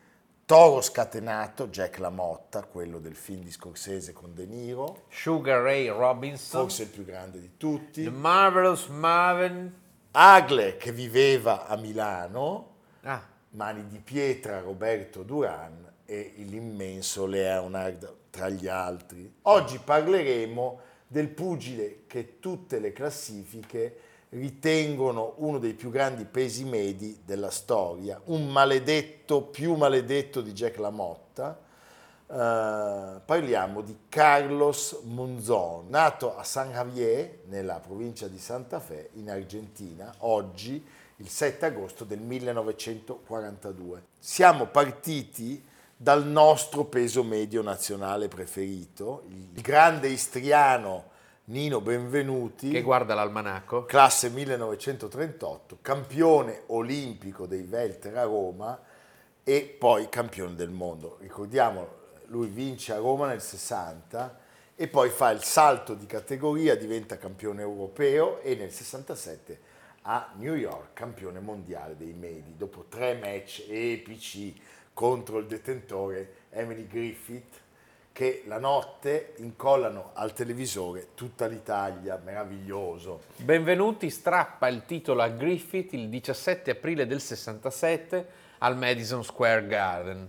Toro 0.46 0.82
scatenato, 0.82 1.68
Jack 1.68 1.98
LaMotta, 1.98 2.64
quello 2.64 2.98
del 2.98 3.14
film 3.16 3.42
di 3.42 3.50
Scorsese 3.50 4.12
con 4.12 4.34
De 4.34 4.44
Niro, 4.44 5.04
Sugar 5.08 5.62
Ray 5.62 5.88
Robinson. 5.88 6.60
forse 6.60 6.82
il 6.82 6.88
più 6.90 7.02
grande 7.02 7.40
di 7.40 7.56
tutti. 7.56 8.02
The 8.04 8.10
Marvelous 8.10 8.88
Marvin. 8.88 9.72
Agle 10.10 10.76
che 10.76 10.92
viveva 10.92 11.66
a 11.66 11.76
Milano, 11.76 12.72
Ah, 13.04 13.26
Mani 13.50 13.86
di 13.86 13.98
pietra 13.98 14.60
Roberto 14.60 15.22
Duran 15.22 15.92
e 16.04 16.34
l'immenso 16.36 17.24
Leonard 17.24 18.14
tra 18.28 18.50
gli 18.50 18.66
altri. 18.68 19.36
Oggi 19.42 19.78
parleremo 19.78 20.80
del 21.06 21.28
pugile 21.30 22.04
che 22.06 22.38
tutte 22.38 22.80
le 22.80 22.92
classifiche 22.92 23.98
ritengono 24.34 25.34
uno 25.36 25.58
dei 25.58 25.74
più 25.74 25.90
grandi 25.90 26.24
pesi 26.24 26.64
medi 26.64 27.20
della 27.24 27.50
storia, 27.50 28.20
un 28.24 28.48
maledetto 28.48 29.42
più 29.42 29.74
maledetto 29.74 30.40
di 30.40 30.52
Jack 30.52 30.78
LaMotta. 30.78 31.58
Eh, 32.26 33.20
parliamo 33.24 33.80
di 33.82 33.96
Carlos 34.08 35.00
Monzon, 35.04 35.88
nato 35.88 36.36
a 36.36 36.42
San 36.42 36.72
Javier, 36.72 37.42
nella 37.46 37.78
provincia 37.78 38.26
di 38.26 38.38
Santa 38.38 38.80
Fe, 38.80 39.10
in 39.14 39.30
Argentina, 39.30 40.12
oggi 40.18 40.84
il 41.16 41.28
7 41.28 41.66
agosto 41.66 42.04
del 42.04 42.18
1942. 42.18 44.02
Siamo 44.18 44.66
partiti 44.66 45.64
dal 45.96 46.26
nostro 46.26 46.84
peso 46.86 47.22
medio 47.22 47.62
nazionale 47.62 48.26
preferito, 48.26 49.22
il 49.28 49.60
grande 49.60 50.08
istriano 50.08 51.12
Nino 51.46 51.82
Benvenuti, 51.82 52.70
che 52.70 52.80
guarda 52.80 53.12
l'almanacco. 53.12 53.84
classe 53.84 54.30
1938, 54.30 55.80
campione 55.82 56.62
olimpico 56.68 57.44
dei 57.44 57.66
Welter 57.68 58.16
a 58.16 58.22
Roma 58.22 58.80
e 59.44 59.76
poi 59.78 60.08
campione 60.08 60.54
del 60.54 60.70
mondo. 60.70 61.18
Ricordiamo, 61.20 61.86
lui 62.28 62.46
vince 62.46 62.94
a 62.94 62.96
Roma 62.96 63.26
nel 63.26 63.42
60 63.42 64.38
e 64.74 64.88
poi 64.88 65.10
fa 65.10 65.32
il 65.32 65.42
salto 65.42 65.92
di 65.92 66.06
categoria, 66.06 66.76
diventa 66.76 67.18
campione 67.18 67.60
europeo 67.60 68.40
e 68.40 68.54
nel 68.54 68.72
67 68.72 69.60
a 70.04 70.32
New 70.36 70.54
York 70.54 70.94
campione 70.94 71.40
mondiale 71.40 71.94
dei 71.98 72.14
medi, 72.14 72.56
dopo 72.56 72.86
tre 72.88 73.18
match 73.18 73.66
epici 73.68 74.58
contro 74.94 75.36
il 75.36 75.46
detentore 75.46 76.36
Emily 76.48 76.86
Griffith 76.86 77.63
che 78.14 78.44
la 78.46 78.60
notte 78.60 79.34
incollano 79.38 80.10
al 80.12 80.32
televisore 80.32 81.08
tutta 81.16 81.46
l'Italia, 81.46 82.16
meraviglioso. 82.24 83.22
Benvenuti 83.34 84.08
strappa 84.08 84.68
il 84.68 84.84
titolo 84.86 85.20
a 85.20 85.28
Griffith 85.30 85.94
il 85.94 86.08
17 86.08 86.70
aprile 86.70 87.08
del 87.08 87.20
67 87.20 88.26
al 88.58 88.78
Madison 88.78 89.24
Square 89.24 89.66
Garden. 89.66 90.28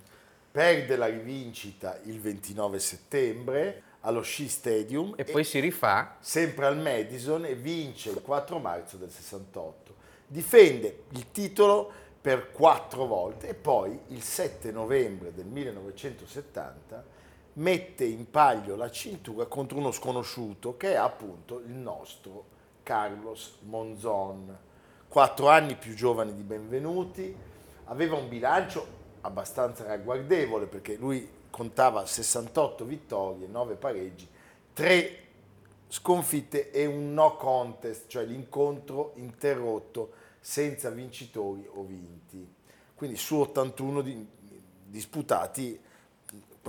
Perde 0.50 0.96
la 0.96 1.06
rivincita 1.06 2.00
il 2.06 2.20
29 2.20 2.80
settembre 2.80 3.84
allo 4.00 4.24
Shea 4.24 4.48
Stadium 4.48 5.14
E 5.16 5.24
poi 5.24 5.44
si 5.44 5.60
rifà. 5.60 6.18
sempre 6.22 6.66
al 6.66 6.80
Madison 6.80 7.46
e 7.46 7.54
vince 7.54 8.10
il 8.10 8.20
4 8.24 8.58
marzo 8.58 8.98
del 8.98 9.12
68. 9.12 9.94
Difende 10.26 11.04
il 11.12 11.32
titolo 11.32 11.92
per 12.20 12.50
quattro 12.50 13.06
volte 13.06 13.50
e 13.50 13.54
poi 13.54 13.96
il 14.08 14.24
7 14.24 14.72
novembre 14.72 15.32
del 15.36 15.46
1970 15.46 17.14
mette 17.56 18.04
in 18.04 18.30
palio 18.30 18.76
la 18.76 18.90
cintura 18.90 19.46
contro 19.46 19.78
uno 19.78 19.92
sconosciuto 19.92 20.76
che 20.78 20.94
è 20.94 20.96
appunto 20.96 21.60
il 21.60 21.74
nostro 21.74 22.54
Carlos 22.84 23.58
Monzon, 23.62 24.58
quattro 25.08 25.50
anni 25.50 25.76
più 25.76 25.94
giovane 25.96 26.36
di 26.36 26.44
Benvenuti, 26.44 27.36
aveva 27.86 28.16
un 28.16 28.28
bilancio 28.28 28.86
abbastanza 29.22 29.86
ragguardevole 29.86 30.68
perché 30.68 30.96
lui 30.96 31.28
contava 31.50 32.06
68 32.06 32.84
vittorie, 32.84 33.48
9 33.48 33.76
pareggi, 33.76 34.28
3 34.74 35.20
sconfitte 35.88 36.72
e 36.72 36.86
un 36.86 37.14
no 37.14 37.38
contest, 37.38 38.08
cioè 38.08 38.26
l'incontro 38.26 39.14
interrotto 39.16 40.12
senza 40.40 40.90
vincitori 40.90 41.66
o 41.74 41.84
vinti. 41.84 42.54
Quindi 42.94 43.16
su 43.16 43.38
81 43.38 44.02
di- 44.02 44.28
disputati 44.86 45.80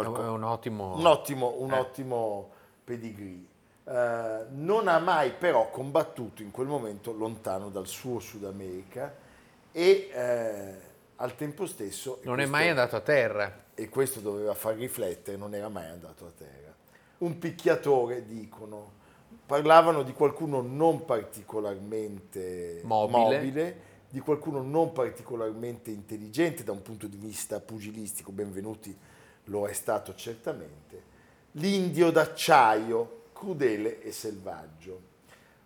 È 0.03 0.29
un 0.29 0.43
ottimo. 0.45 0.97
un 0.97 1.07
ottimo, 1.07 1.55
un 1.59 1.73
Eh. 1.73 1.79
ottimo 1.79 2.51
pedigree. 2.85 3.45
Eh, 3.85 4.45
non 4.51 4.89
ha 4.89 4.99
mai 4.99 5.31
però 5.33 5.71
combattuto 5.71 6.43
in 6.43 6.51
quel 6.51 6.67
momento 6.67 7.13
lontano 7.13 7.71
dal 7.71 7.87
suo 7.87 8.19
Sud 8.19 8.45
America 8.45 9.15
e 9.73 10.11
eh, 10.13 10.75
al 11.17 11.35
tempo 11.37 11.67
stesso... 11.67 12.19
Non 12.23 12.35
è 12.35 12.37
questo- 12.39 12.51
mai 12.57 12.69
andato 12.69 12.97
a 12.97 13.01
terra. 13.01 13.65
e 13.75 13.89
questo 13.89 14.21
doveva 14.21 14.55
far 14.55 14.75
riflettere, 14.77 15.37
non 15.37 15.55
era 15.55 15.69
mai 15.69 15.87
andato 15.89 16.25
a 16.27 16.31
terra. 16.37 16.75
Un 17.19 17.39
picchiatore, 17.39 18.25
dicono, 18.27 18.93
parlavano 19.47 20.03
di 20.03 20.13
qualcuno 20.15 20.61
non 20.63 21.05
particolarmente 21.05 22.81
Mobile. 22.85 23.77
di 24.09 24.21
qualcuno 24.21 24.63
non 24.63 24.93
particolarmente 24.93 25.91
intelligente 25.91 26.65
da 26.65 26.73
un 26.73 26.83
punto 26.83 27.07
di 27.07 27.17
vista 27.17 27.61
pugilistico, 27.61 28.33
benvenuti 28.33 28.97
lo 29.47 29.67
è 29.67 29.73
stato 29.73 30.15
certamente. 30.15 31.15
L'indio 31.53 32.11
d'acciaio, 32.11 33.23
crudele 33.33 34.03
e 34.03 34.13
selvaggio. 34.13 35.15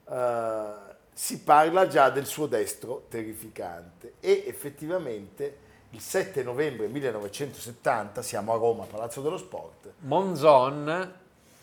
Uh, 0.04 0.88
si 1.12 1.40
parla 1.40 1.86
già 1.86 2.10
del 2.10 2.26
suo 2.26 2.46
destro 2.46 3.04
terrificante 3.08 4.14
e 4.20 4.44
effettivamente 4.46 5.68
il 5.90 6.00
7 6.00 6.42
novembre 6.42 6.86
1970 6.86 8.22
siamo 8.22 8.52
a 8.52 8.56
Roma, 8.56 8.84
Palazzo 8.84 9.20
dello 9.20 9.36
Sport. 9.36 9.92
Monzon, 10.00 11.14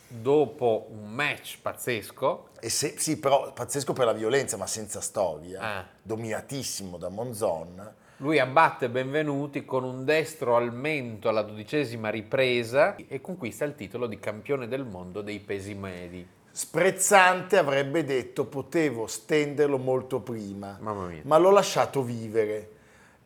dopo 0.07 0.87
un 0.89 1.11
match 1.11 1.59
pazzesco. 1.61 2.49
E 2.59 2.69
se, 2.69 2.95
sì, 2.97 3.17
però 3.17 3.51
pazzesco 3.53 3.93
per 3.93 4.05
la 4.05 4.13
violenza, 4.13 4.57
ma 4.57 4.67
senza 4.67 4.99
storia, 5.01 5.61
ah. 5.61 5.85
dominatissimo 6.01 6.97
da 6.97 7.09
Monzon. 7.09 7.93
Lui 8.19 8.39
abbatte 8.39 8.89
Benvenuti 8.89 9.63
con 9.63 9.83
un 9.83 10.03
destro 10.03 10.55
al 10.55 10.73
mento 10.73 11.29
alla 11.29 11.43
dodicesima 11.43 12.09
ripresa 12.09 12.95
e 12.95 13.21
conquista 13.21 13.63
il 13.63 13.75
titolo 13.75 14.07
di 14.07 14.17
campione 14.17 14.67
del 14.67 14.85
mondo 14.85 15.21
dei 15.21 15.39
pesi 15.39 15.75
medi. 15.75 16.27
Sprezzante 16.49 17.59
avrebbe 17.59 18.03
detto 18.03 18.47
potevo 18.47 19.05
stenderlo 19.05 19.77
molto 19.77 20.21
prima, 20.21 20.79
ma 20.81 21.37
l'ho 21.37 21.51
lasciato 21.51 22.01
vivere. 22.01 22.71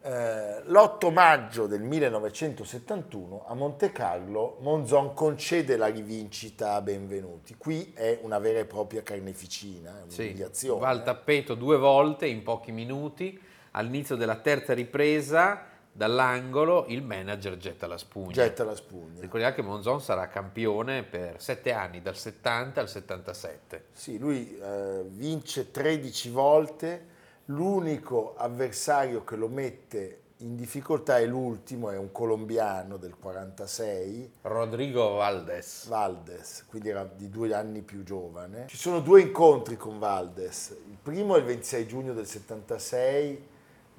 Eh, 0.02 0.64
l'8 0.66 1.14
maggio 1.14 1.68
del 1.68 1.84
1971 1.84 3.46
a 3.48 3.54
Monte 3.54 3.94
Carlo 3.94 4.58
Monzon 4.60 5.14
concede 5.14 5.78
la 5.78 5.88
rivincita 5.88 6.74
a 6.74 6.82
Benvenuti. 6.82 7.56
Qui 7.56 7.94
è 7.96 8.20
una 8.24 8.40
vera 8.40 8.60
e 8.60 8.66
propria 8.66 9.04
carneficina, 9.04 10.04
un'umiliazione. 10.04 10.80
Sì, 10.80 10.82
va 10.82 10.90
al 10.90 11.04
tappeto 11.04 11.56
due 11.56 11.78
volte 11.78 12.26
in 12.26 12.44
pochi 12.44 12.74
minuti. 12.74 13.40
All'inizio 13.72 14.16
della 14.16 14.36
terza 14.36 14.74
ripresa 14.74 15.66
dall'angolo 15.92 16.86
il 16.88 17.04
manager 17.04 17.58
getta 17.58 17.88
la 17.88 17.98
spugna. 17.98 18.32
Getta 18.32 18.64
la 18.64 18.76
spugna. 18.76 19.20
Ricordiamo 19.20 19.54
che 19.54 19.62
Monzon 19.62 20.02
sarà 20.02 20.28
campione 20.28 21.04
per 21.04 21.42
sette 21.42 21.74
anni, 21.74 22.02
dal 22.02 22.16
70 22.16 22.82
al 22.82 22.90
77. 22.90 23.86
Sì, 23.92 24.18
lui 24.18 24.58
eh, 24.58 25.04
vince 25.08 25.72
13 25.72 26.30
volte, 26.30 27.06
l'unico 27.46 28.36
avversario 28.38 29.24
che 29.24 29.36
lo 29.36 29.48
mette 29.48 30.20
in 30.42 30.56
difficoltà 30.56 31.20
è 31.20 31.26
l'ultimo, 31.26 31.92
è 31.92 31.98
un 31.98 32.12
colombiano 32.12 32.98
del 32.98 33.16
46. 33.20 34.32
Rodrigo 34.42 35.14
Valdes. 35.16 35.88
Valdes, 35.88 36.66
quindi 36.68 36.90
era 36.90 37.04
di 37.04 37.30
due 37.30 37.54
anni 37.54 37.82
più 37.82 38.04
giovane. 38.04 38.66
Ci 38.68 38.78
sono 38.78 39.02
due 39.02 39.22
incontri 39.22 39.78
con 39.78 40.00
Valdes. 40.00 40.76
Il 40.90 40.98
primo 41.02 41.36
è 41.36 41.40
il 41.40 41.46
26 41.46 41.88
giugno 41.88 42.14
del 42.14 42.26
76 42.26 43.50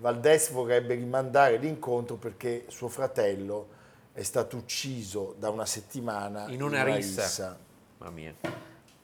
Valdés 0.02 0.50
vorrebbe 0.50 0.94
rimandare 0.94 1.58
l'incontro 1.58 2.16
perché 2.16 2.64
suo 2.66 2.88
fratello 2.88 3.68
è 4.12 4.24
stato 4.24 4.56
ucciso 4.56 5.36
da 5.38 5.48
una 5.48 5.64
settimana 5.64 6.48
in 6.48 6.60
una, 6.60 6.78
in 6.78 6.86
una 6.86 6.96
rissa. 6.96 7.22
rissa. 7.22 7.58
Mamma 7.98 8.10
mia. 8.10 8.34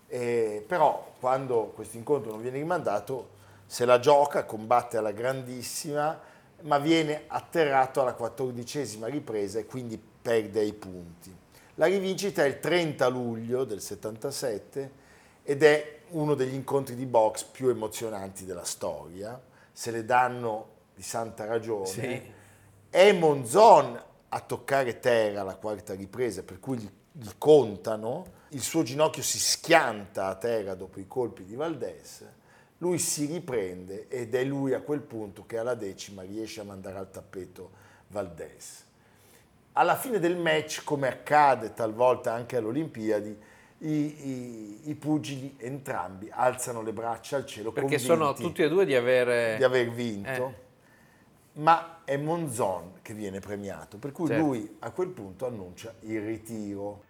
E, 0.08 0.64
però 0.66 1.14
quando 1.20 1.66
questo 1.72 1.98
incontro 1.98 2.32
non 2.32 2.42
viene 2.42 2.58
rimandato 2.58 3.36
se 3.64 3.84
la 3.84 4.00
gioca, 4.00 4.44
combatte 4.44 4.96
alla 4.96 5.12
grandissima, 5.12 6.18
ma 6.62 6.78
viene 6.78 7.22
atterrato 7.28 8.00
alla 8.00 8.14
quattordicesima 8.14 9.06
ripresa 9.06 9.60
e 9.60 9.66
quindi 9.66 10.02
perde 10.20 10.64
i 10.64 10.72
punti. 10.72 11.32
La 11.76 11.86
rivincita 11.86 12.42
è 12.42 12.48
il 12.48 12.58
30 12.58 13.06
luglio 13.06 13.62
del 13.62 13.80
77 13.80 14.90
ed 15.44 15.62
è 15.62 16.00
uno 16.08 16.34
degli 16.34 16.54
incontri 16.54 16.96
di 16.96 17.06
box 17.06 17.44
più 17.44 17.68
emozionanti 17.68 18.44
della 18.44 18.64
storia. 18.64 19.40
Se 19.70 19.92
le 19.92 20.04
danno 20.04 20.76
di 20.98 21.04
santa 21.04 21.44
ragione, 21.44 21.86
sì. 21.86 22.22
è 22.90 23.12
Monzon 23.12 24.02
a 24.30 24.40
toccare 24.40 24.98
terra 24.98 25.42
alla 25.42 25.54
quarta 25.54 25.94
ripresa, 25.94 26.42
per 26.42 26.58
cui 26.58 26.76
gli, 26.76 26.90
gli, 27.12 27.30
contano, 27.38 28.26
il 28.48 28.60
suo 28.60 28.82
ginocchio 28.82 29.22
si 29.22 29.38
schianta 29.38 30.26
a 30.26 30.34
terra 30.34 30.74
dopo 30.74 30.98
i 30.98 31.06
colpi 31.06 31.44
di 31.44 31.54
Valdés, 31.54 32.26
lui 32.78 32.98
si 32.98 33.26
riprende 33.26 34.08
ed 34.08 34.34
è 34.34 34.42
lui 34.42 34.74
a 34.74 34.80
quel 34.80 35.02
punto 35.02 35.46
che 35.46 35.58
alla 35.58 35.74
decima 35.74 36.22
riesce 36.22 36.62
a 36.62 36.64
mandare 36.64 36.98
al 36.98 37.11
tappeto 37.12 37.70
Valdés. 38.08 38.84
Alla 39.74 39.94
fine 39.94 40.18
del 40.18 40.37
match, 40.37 40.82
come 40.82 41.06
accade 41.06 41.74
talvolta 41.74 42.32
anche 42.32 42.56
alle 42.56 42.66
Olimpiadi, 42.66 43.38
i, 43.80 43.88
i, 43.88 44.80
i, 44.90 44.94
pugili 44.96 45.54
entrambi 45.58 46.28
alzano 46.32 46.82
le 46.82 46.92
braccia 46.92 47.37
al 47.37 47.46
cielo 47.46 47.70
perché 47.70 47.98
sono 47.98 48.32
tutti 48.32 48.64
e 48.64 48.68
due 48.68 48.84
di 48.84 48.96
aver, 48.96 49.56
di 49.56 49.62
aver 49.62 49.90
vinto. 49.90 50.28
Eh 50.28 50.66
ma 51.59 52.01
è 52.05 52.16
Monzon 52.16 53.01
che 53.03 53.14
viene 53.14 53.40
premiato, 53.40 53.99
per 53.99 54.12
cui 54.12 54.29
certo. 54.29 54.44
lui 54.44 54.77
a 54.81 54.90
quel 54.90 55.09
punto 55.09 55.47
annuncia 55.47 55.94
il 56.01 56.21
ritiro. 56.21 57.05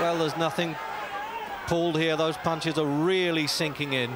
Well, 0.00 0.18
there's 0.18 0.36
nothing 0.36 0.74
pulled 1.68 1.96
here. 1.96 2.16
Those 2.16 2.36
punches 2.42 2.76
are 2.76 2.86
really 2.86 3.46
sinking 3.46 3.92
in. 3.92 4.10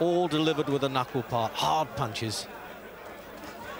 All 0.00 0.28
delivered 0.28 0.68
with 0.68 0.82
a 0.84 0.88
knuckle 0.88 1.22
part. 1.22 1.52
Hard 1.52 1.88
punches. 1.94 2.46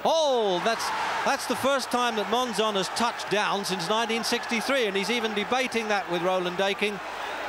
Oh, 0.05 0.61
that's 0.65 0.85
that's 1.25 1.47
the 1.47 1.57
first 1.57 1.91
time 1.91 2.17
that 2.17 2.27
Monzon 2.27 2.75
has 2.75 2.89
touched 2.91 3.31
down 3.31 3.65
since 3.65 3.89
1963, 3.89 4.87
and 4.87 4.97
he's 4.97 5.11
even 5.11 5.35
debating 5.35 5.89
that 5.89 6.11
with 6.11 6.23
Roland 6.23 6.57
Daking. 6.57 6.99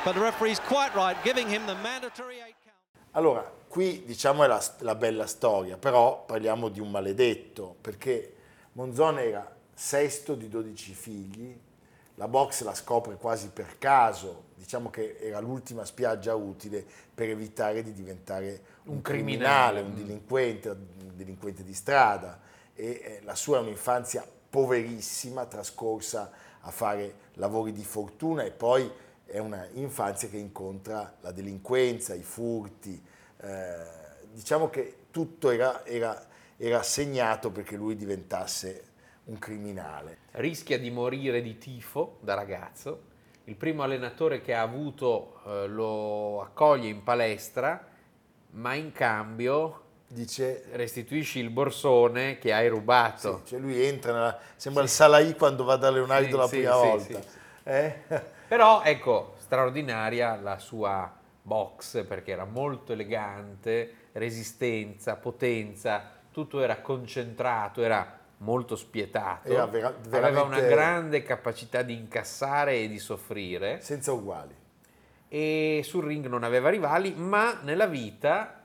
But 0.03 0.15
the 0.15 0.21
referee's 0.21 0.59
quite 0.59 0.95
right, 0.95 1.17
giving 1.23 1.49
him 1.49 1.65
the 1.65 1.75
mandatory 1.75 2.35
eight 2.35 2.55
count. 2.63 2.75
Allora, 3.11 3.43
qui 3.67 4.03
diciamo 4.05 4.43
è 4.43 4.47
la, 4.47 4.63
la 4.79 4.95
bella 4.95 5.27
storia, 5.27 5.77
però 5.77 6.23
parliamo 6.25 6.69
di 6.69 6.79
un 6.79 6.89
maledetto, 6.89 7.75
perché 7.81 8.33
Monzon 8.73 9.19
era 9.19 9.55
sesto 9.73 10.35
di 10.35 10.47
12 10.47 10.93
figli, 10.93 11.57
la 12.15 12.27
box 12.27 12.63
la 12.63 12.73
scopre 12.73 13.15
quasi 13.15 13.49
per 13.49 13.77
caso, 13.77 14.45
diciamo 14.55 14.89
che 14.89 15.17
era 15.19 15.39
l'ultima 15.39 15.83
spiaggia 15.83 16.33
utile 16.33 16.85
per 17.13 17.29
evitare 17.29 17.83
di 17.83 17.93
diventare 17.93 18.61
un, 18.83 18.95
un 18.95 19.01
criminale, 19.01 19.79
criminale, 19.79 19.81
un 19.81 19.95
delinquente, 19.95 20.69
un 20.69 21.15
delinquente 21.15 21.63
di 21.63 21.73
strada 21.73 22.39
e 22.75 23.01
eh, 23.03 23.19
la 23.23 23.35
sua 23.35 23.57
è 23.57 23.61
un'infanzia 23.61 24.25
poverissima, 24.49 25.45
trascorsa 25.45 26.31
a 26.59 26.71
fare 26.71 27.15
lavori 27.33 27.71
di 27.71 27.83
fortuna 27.83 28.43
e 28.43 28.51
poi 28.51 28.89
è 29.25 29.39
una 29.39 29.67
infanzia 29.73 30.29
che 30.29 30.37
incontra 30.37 31.15
la 31.21 31.31
delinquenza, 31.31 32.13
i 32.13 32.23
furti. 32.23 33.03
Eh, 33.37 33.77
diciamo 34.31 34.69
che 34.69 35.05
tutto 35.11 35.49
era, 35.49 35.85
era, 35.85 36.27
era 36.57 36.83
segnato 36.83 37.51
perché 37.51 37.75
lui 37.75 37.95
diventasse 37.95 38.93
un 39.25 39.39
criminale. 39.39 40.19
Rischia 40.31 40.77
di 40.77 40.91
morire 40.91 41.41
di 41.41 41.57
tifo 41.57 42.17
da 42.21 42.33
ragazzo. 42.33 43.13
Il 43.45 43.55
primo 43.55 43.83
allenatore 43.83 44.41
che 44.41 44.53
ha 44.53 44.61
avuto 44.61 45.41
eh, 45.45 45.67
lo 45.67 46.41
accoglie 46.41 46.89
in 46.89 47.03
palestra, 47.03 47.87
ma 48.51 48.73
in 48.73 48.91
cambio 48.91 49.84
dice 50.15 50.63
restituisci 50.71 51.39
il 51.39 51.51
borsone 51.51 52.39
che 52.39 52.53
hai 52.53 52.67
rubato. 52.67 53.41
Sì, 53.43 53.49
cioè 53.49 53.59
lui 53.59 53.79
entra, 53.83 54.13
nella, 54.13 54.39
sembra 54.55 54.81
sì. 54.83 54.87
il 54.87 54.93
Salai 54.93 55.35
quando 55.35 55.63
va 55.63 55.75
da 55.75 55.91
Leonardo 55.91 56.27
sì, 56.27 56.35
la 56.35 56.47
prima 56.47 56.75
volta. 56.75 57.21
Eh? 57.63 58.01
Però 58.47 58.81
ecco, 58.81 59.35
straordinaria 59.37 60.39
la 60.41 60.57
sua 60.57 61.13
box 61.41 62.05
perché 62.05 62.31
era 62.31 62.45
molto 62.45 62.93
elegante, 62.93 63.93
resistenza, 64.13 65.17
potenza, 65.17 66.09
tutto 66.31 66.61
era 66.61 66.77
concentrato, 66.77 67.83
era 67.83 68.19
molto 68.37 68.75
spietato, 68.75 69.47
era 69.49 69.65
vera, 69.65 69.93
aveva 70.11 70.43
una 70.43 70.59
grande 70.61 71.23
capacità 71.23 71.81
di 71.81 71.93
incassare 71.93 72.77
e 72.77 72.87
di 72.87 72.99
soffrire. 72.99 73.81
Senza 73.81 74.11
uguali. 74.13 74.55
E 75.27 75.81
sul 75.83 76.05
ring 76.05 76.27
non 76.27 76.43
aveva 76.43 76.69
rivali, 76.69 77.13
ma 77.13 77.59
nella 77.61 77.87
vita 77.87 78.64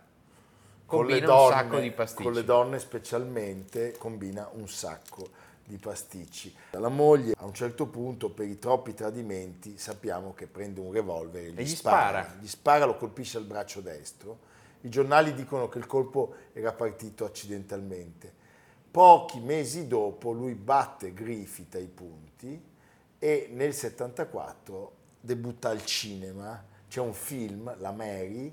combina 0.90 1.26
donne, 1.26 1.42
un 1.42 1.50
sacco 1.50 1.78
di 1.78 1.90
pasticci. 1.90 2.22
Con 2.22 2.32
le 2.32 2.44
donne 2.44 2.78
specialmente 2.78 3.94
combina 3.96 4.48
un 4.52 4.68
sacco 4.68 5.28
di 5.64 5.78
pasticci. 5.78 6.54
La 6.72 6.88
moglie 6.88 7.34
a 7.38 7.44
un 7.44 7.54
certo 7.54 7.86
punto 7.86 8.30
per 8.30 8.46
i 8.46 8.58
troppi 8.58 8.92
tradimenti 8.92 9.78
sappiamo 9.78 10.34
che 10.34 10.46
prende 10.46 10.80
un 10.80 10.92
revolver 10.92 11.44
e 11.44 11.50
gli, 11.52 11.60
e 11.60 11.62
gli 11.62 11.68
spara. 11.68 12.22
spara. 12.22 12.36
Gli 12.40 12.48
spara, 12.48 12.84
lo 12.84 12.96
colpisce 12.96 13.38
al 13.38 13.44
braccio 13.44 13.80
destro. 13.80 14.48
I 14.82 14.88
giornali 14.88 15.32
dicono 15.32 15.68
che 15.68 15.78
il 15.78 15.86
colpo 15.86 16.34
era 16.52 16.72
partito 16.72 17.24
accidentalmente. 17.24 18.38
Pochi 18.90 19.38
mesi 19.38 19.86
dopo 19.86 20.32
lui 20.32 20.54
batte 20.54 21.14
Griffith 21.14 21.76
ai 21.76 21.86
punti 21.86 22.60
e 23.18 23.48
nel 23.52 23.72
74 23.72 24.92
debutta 25.20 25.68
al 25.68 25.84
cinema. 25.84 26.64
C'è 26.88 27.00
un 27.00 27.12
film, 27.12 27.72
La 27.78 27.92
Mary, 27.92 28.52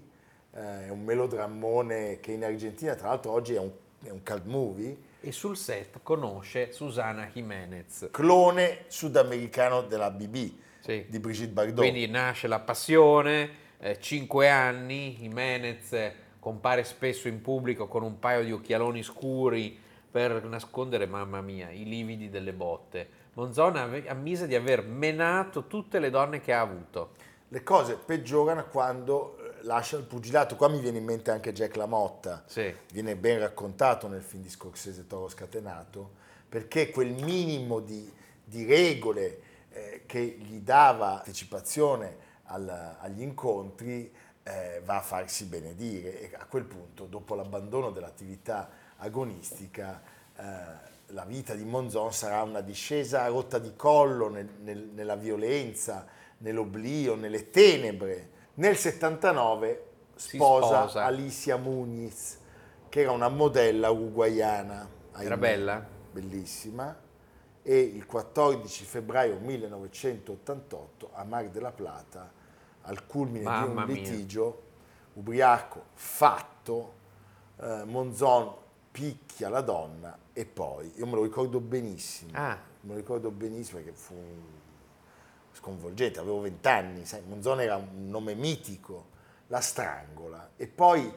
è 0.57 0.89
un 0.89 1.03
melodrammone 1.03 2.19
che 2.19 2.31
in 2.31 2.43
Argentina 2.43 2.95
tra 2.95 3.09
l'altro 3.09 3.31
oggi 3.31 3.53
è 3.53 3.59
un, 3.59 3.71
è 4.03 4.09
un 4.09 4.23
cult 4.23 4.45
movie. 4.45 4.97
E 5.21 5.31
sul 5.31 5.57
set 5.57 5.99
conosce 6.01 6.71
Susana 6.71 7.29
Jiménez. 7.31 8.09
Clone 8.11 8.85
sudamericano 8.87 9.81
della 9.81 10.09
BB 10.09 10.51
sì. 10.79 11.05
di 11.07 11.19
Brigitte 11.19 11.51
Bardot. 11.51 11.77
Quindi 11.77 12.07
nasce 12.07 12.47
la 12.47 12.59
passione, 12.59 13.49
eh, 13.79 13.99
cinque 13.99 14.49
anni, 14.49 15.15
Jiménez 15.19 16.11
compare 16.39 16.83
spesso 16.85 17.27
in 17.27 17.41
pubblico 17.41 17.87
con 17.87 18.03
un 18.03 18.19
paio 18.19 18.43
di 18.43 18.53
occhialoni 18.53 19.03
scuri, 19.03 19.77
per 20.09 20.45
nascondere, 20.45 21.05
mamma 21.05 21.41
mia, 21.41 21.69
i 21.69 21.83
lividi 21.83 22.29
delle 22.29 22.53
botte. 22.53 23.09
Monzon 23.33 23.75
ave- 23.75 24.07
ammise 24.07 24.47
di 24.47 24.55
aver 24.55 24.83
menato 24.83 25.67
tutte 25.67 25.99
le 25.99 26.09
donne 26.09 26.39
che 26.39 26.53
ha 26.53 26.61
avuto. 26.61 27.15
Le 27.49 27.63
cose 27.63 27.95
peggiorano 27.95 28.65
quando 28.67 29.36
lascia 29.61 29.97
il 29.97 30.03
pugilato. 30.03 30.55
Qua 30.55 30.67
mi 30.69 30.79
viene 30.79 30.97
in 30.97 31.05
mente 31.05 31.31
anche 31.31 31.53
Jack 31.53 31.75
LaMotta. 31.75 32.43
Sì. 32.45 32.73
Viene 32.91 33.15
ben 33.15 33.39
raccontato 33.39 34.07
nel 34.07 34.21
film 34.21 34.43
di 34.43 34.49
Scorsese 34.49 35.07
Toro 35.07 35.27
Scatenato, 35.29 36.11
perché 36.47 36.89
quel 36.89 37.11
minimo 37.11 37.79
di, 37.79 38.11
di 38.43 38.65
regole 38.65 39.41
eh, 39.71 40.03
che 40.05 40.21
gli 40.21 40.59
dava 40.59 41.15
partecipazione 41.15 42.17
al- 42.45 42.95
agli 42.99 43.21
incontri 43.21 44.11
eh, 44.43 44.81
va 44.85 44.97
a 44.97 45.01
farsi 45.01 45.45
benedire 45.45 46.21
e 46.21 46.31
a 46.37 46.45
quel 46.45 46.63
punto, 46.63 47.05
dopo 47.05 47.35
l'abbandono 47.35 47.91
dell'attività 47.91 48.69
agonistica, 48.97 50.01
eh, 50.37 50.43
la 51.07 51.25
vita 51.25 51.53
di 51.53 51.63
Monzon 51.65 52.13
sarà 52.13 52.41
una 52.43 52.61
discesa 52.61 53.23
a 53.23 53.27
rotta 53.27 53.59
di 53.59 53.73
collo 53.75 54.29
nel- 54.29 54.49
nel- 54.61 54.89
nella 54.93 55.15
violenza, 55.15 56.05
nell'oblio, 56.39 57.15
nelle 57.15 57.49
tenebre. 57.49 58.35
Nel 58.57 58.75
79 58.75 59.83
Si 60.15 60.37
sposa, 60.37 60.81
sposa. 60.81 61.05
Alicia 61.05 61.57
Muniz, 61.57 62.39
che 62.89 63.01
era 63.01 63.11
una 63.11 63.29
modella 63.29 63.91
uruguayana. 63.91 64.87
Era 65.17 65.37
bella? 65.37 65.85
Bellissima. 66.11 66.95
E 67.61 67.79
il 67.79 68.05
14 68.07 68.83
febbraio 68.85 69.37
1988 69.39 71.09
a 71.13 71.23
Mar 71.23 71.49
della 71.49 71.71
Plata, 71.71 72.31
al 72.83 73.05
culmine 73.05 73.43
Mamma 73.43 73.85
di 73.85 73.91
un 73.91 73.97
mia. 73.99 74.09
litigio, 74.09 74.61
ubriaco, 75.13 75.83
fatto, 75.93 76.93
eh, 77.59 77.83
Monzon 77.85 78.55
picchia 78.89 79.49
la 79.49 79.61
donna 79.61 80.17
e 80.33 80.45
poi, 80.45 80.93
io 80.95 81.05
me 81.05 81.13
lo 81.15 81.23
ricordo 81.23 81.59
benissimo, 81.59 82.31
Ah. 82.33 82.57
me 82.81 82.91
lo 82.93 82.95
ricordo 82.95 83.29
benissimo 83.29 83.79
perché 83.81 83.93
fu 83.95 84.15
sconvolgente, 85.57 86.19
avevo 86.19 86.41
vent'anni, 86.41 87.05
sai, 87.05 87.21
Monzon 87.27 87.61
era 87.61 87.75
un 87.75 88.09
nome 88.09 88.35
mitico, 88.35 89.15
la 89.47 89.59
strangola 89.59 90.51
e 90.55 90.67
poi 90.67 91.11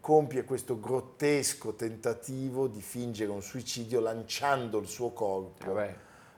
compie 0.00 0.44
questo 0.44 0.78
grottesco 0.78 1.74
tentativo 1.74 2.68
di 2.68 2.80
fingere 2.80 3.30
un 3.30 3.42
suicidio 3.42 4.00
lanciando 4.00 4.78
il 4.78 4.86
suo 4.86 5.10
corpo 5.10 5.74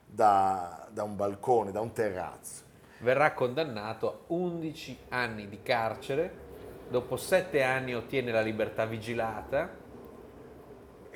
da, 0.07 0.89
da 0.91 1.03
un 1.03 1.17
balcone, 1.17 1.73
da 1.73 1.81
un 1.81 1.93
terrazzo. 1.93 2.63
Verrà 3.01 3.33
condannato 3.33 4.09
a 4.09 4.19
11 4.29 4.99
anni 5.11 5.49
di 5.49 5.61
carcere, 5.63 6.47
dopo 6.89 7.17
7 7.17 7.63
anni 7.63 7.95
ottiene 7.95 8.33
la 8.33 8.41
libertà 8.41 8.87
vigilata, 8.87 9.78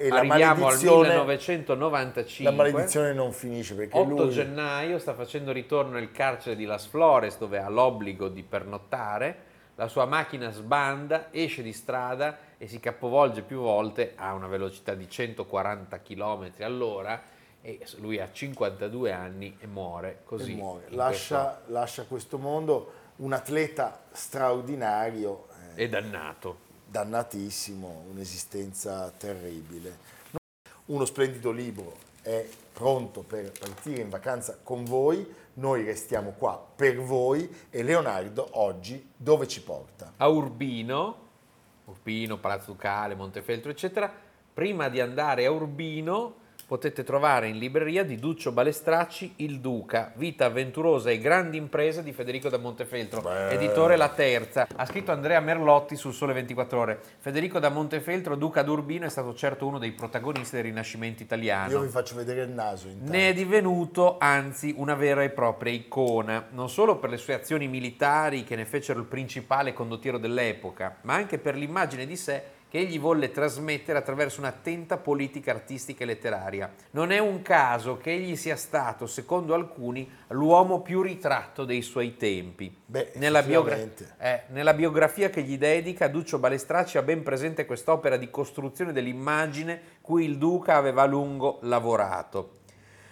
E 0.02 0.08
la 0.08 0.16
arriviamo 0.16 0.52
al 0.52 0.60
maledizione, 0.60 1.08
1995. 1.08 2.44
la 2.44 2.56
maledizione 2.56 3.12
non 3.12 3.32
finisce 3.32 3.74
perché 3.76 3.96
8 3.96 4.08
lui... 4.08 4.30
gennaio 4.30 4.98
sta 4.98 5.14
facendo 5.14 5.52
ritorno 5.52 5.92
nel 5.92 6.10
carcere 6.10 6.56
di 6.56 6.64
Las 6.64 6.86
Flores 6.86 7.38
dove 7.38 7.58
ha 7.58 7.68
l'obbligo 7.68 8.28
di 8.28 8.42
pernottare, 8.42 9.50
la 9.76 9.86
sua 9.86 10.04
macchina 10.04 10.50
sbanda, 10.50 11.28
esce 11.30 11.62
di 11.62 11.72
strada 11.72 12.36
e 12.58 12.66
si 12.66 12.80
capovolge 12.80 13.42
più 13.42 13.60
volte 13.60 14.14
a 14.16 14.34
una 14.34 14.48
velocità 14.48 14.94
di 14.94 15.08
140 15.08 16.00
km 16.00 16.50
all'ora 16.60 17.22
e 17.62 17.78
lui 17.98 18.18
ha 18.18 18.28
52 18.30 19.12
anni 19.12 19.56
e 19.60 19.66
muore 19.66 20.22
così. 20.24 20.52
e 20.52 20.56
muore. 20.56 20.84
Lascia, 20.88 21.62
lascia 21.66 22.04
questo 22.04 22.38
mondo 22.38 22.92
un 23.16 23.32
atleta 23.32 24.00
straordinario, 24.10 25.46
questo- 25.46 25.80
eh, 25.80 25.84
È 25.84 25.88
dannato. 25.88 26.70
Dannatissimo, 26.92 28.04
un'esistenza 28.10 29.10
terribile. 29.16 30.10
Uno 30.86 31.06
splendido 31.06 31.50
libro 31.50 31.96
è 32.20 32.46
pronto 32.70 33.22
per 33.22 33.50
partire 33.50 34.02
in 34.02 34.10
vacanza 34.10 34.58
con 34.62 34.84
voi, 34.84 35.26
noi 35.54 35.84
restiamo 35.84 36.32
qua 36.32 36.62
per 36.76 37.00
voi 37.00 37.48
e 37.70 37.82
Leonardo 37.82 38.46
oggi 38.60 39.10
dove 39.16 39.48
ci 39.48 39.62
porta? 39.62 40.12
a 40.18 40.28
Urbino, 40.28 41.16
Urbino, 41.86 42.38
Palazzo 42.38 42.72
Ducale, 42.72 43.14
Montefeltro, 43.14 43.70
eccetera. 43.70 44.12
Prima 44.52 44.90
di 44.90 45.00
andare 45.00 45.46
a 45.46 45.50
Urbino 45.50 46.40
potete 46.66 47.04
trovare 47.04 47.48
in 47.48 47.58
libreria 47.58 48.04
di 48.04 48.16
Duccio 48.16 48.52
Balestracci 48.52 49.34
Il 49.36 49.60
Duca, 49.60 50.12
vita 50.16 50.46
avventurosa 50.46 51.10
e 51.10 51.18
grandi 51.18 51.56
imprese 51.56 52.02
di 52.02 52.12
Federico 52.12 52.48
da 52.48 52.58
Montefeltro, 52.58 53.20
Beh. 53.20 53.50
editore 53.50 53.96
La 53.96 54.08
Terza. 54.08 54.66
Ha 54.74 54.86
scritto 54.86 55.12
Andrea 55.12 55.40
Merlotti 55.40 55.96
sul 55.96 56.12
Sole 56.12 56.32
24 56.32 56.78
Ore. 56.78 57.00
Federico 57.18 57.58
da 57.58 57.68
Montefeltro, 57.68 58.36
Duca 58.36 58.62
d'Urbino, 58.62 59.06
è 59.06 59.10
stato 59.10 59.34
certo 59.34 59.66
uno 59.66 59.78
dei 59.78 59.92
protagonisti 59.92 60.56
del 60.56 60.64
Rinascimento 60.64 61.22
italiano. 61.22 61.70
Io 61.70 61.80
vi 61.80 61.88
faccio 61.88 62.14
vedere 62.14 62.42
il 62.42 62.50
naso 62.50 62.88
intanto. 62.88 63.12
Ne 63.12 63.28
è 63.28 63.34
divenuto 63.34 64.16
anzi 64.18 64.74
una 64.76 64.94
vera 64.94 65.22
e 65.22 65.30
propria 65.30 65.72
icona, 65.72 66.46
non 66.50 66.68
solo 66.68 66.98
per 66.98 67.10
le 67.10 67.16
sue 67.16 67.34
azioni 67.34 67.68
militari 67.68 68.44
che 68.44 68.56
ne 68.56 68.64
fecero 68.64 68.98
il 68.98 69.06
principale 69.06 69.72
condottiero 69.72 70.18
dell'epoca, 70.18 70.96
ma 71.02 71.14
anche 71.14 71.38
per 71.38 71.56
l'immagine 71.56 72.06
di 72.06 72.16
sé 72.16 72.60
che 72.72 72.78
egli 72.78 72.98
volle 72.98 73.30
trasmettere 73.30 73.98
attraverso 73.98 74.40
un'attenta 74.40 74.96
politica 74.96 75.50
artistica 75.50 76.04
e 76.04 76.06
letteraria. 76.06 76.72
Non 76.92 77.12
è 77.12 77.18
un 77.18 77.42
caso 77.42 77.98
che 77.98 78.12
egli 78.12 78.34
sia 78.34 78.56
stato, 78.56 79.06
secondo 79.06 79.52
alcuni, 79.52 80.10
l'uomo 80.28 80.80
più 80.80 81.02
ritratto 81.02 81.66
dei 81.66 81.82
suoi 81.82 82.16
tempi. 82.16 82.74
Beh, 82.86 83.12
Nella, 83.16 83.42
biogra- 83.42 83.76
eh, 83.76 84.44
nella 84.46 84.72
biografia 84.72 85.28
che 85.28 85.42
gli 85.42 85.58
dedica, 85.58 86.08
Duccio 86.08 86.38
Balestracci 86.38 86.96
ha 86.96 87.02
ben 87.02 87.22
presente 87.22 87.66
quest'opera 87.66 88.16
di 88.16 88.30
costruzione 88.30 88.94
dell'immagine 88.94 89.78
cui 90.00 90.24
il 90.24 90.38
duca 90.38 90.76
aveva 90.76 91.02
a 91.02 91.06
lungo 91.06 91.58
lavorato. 91.64 92.60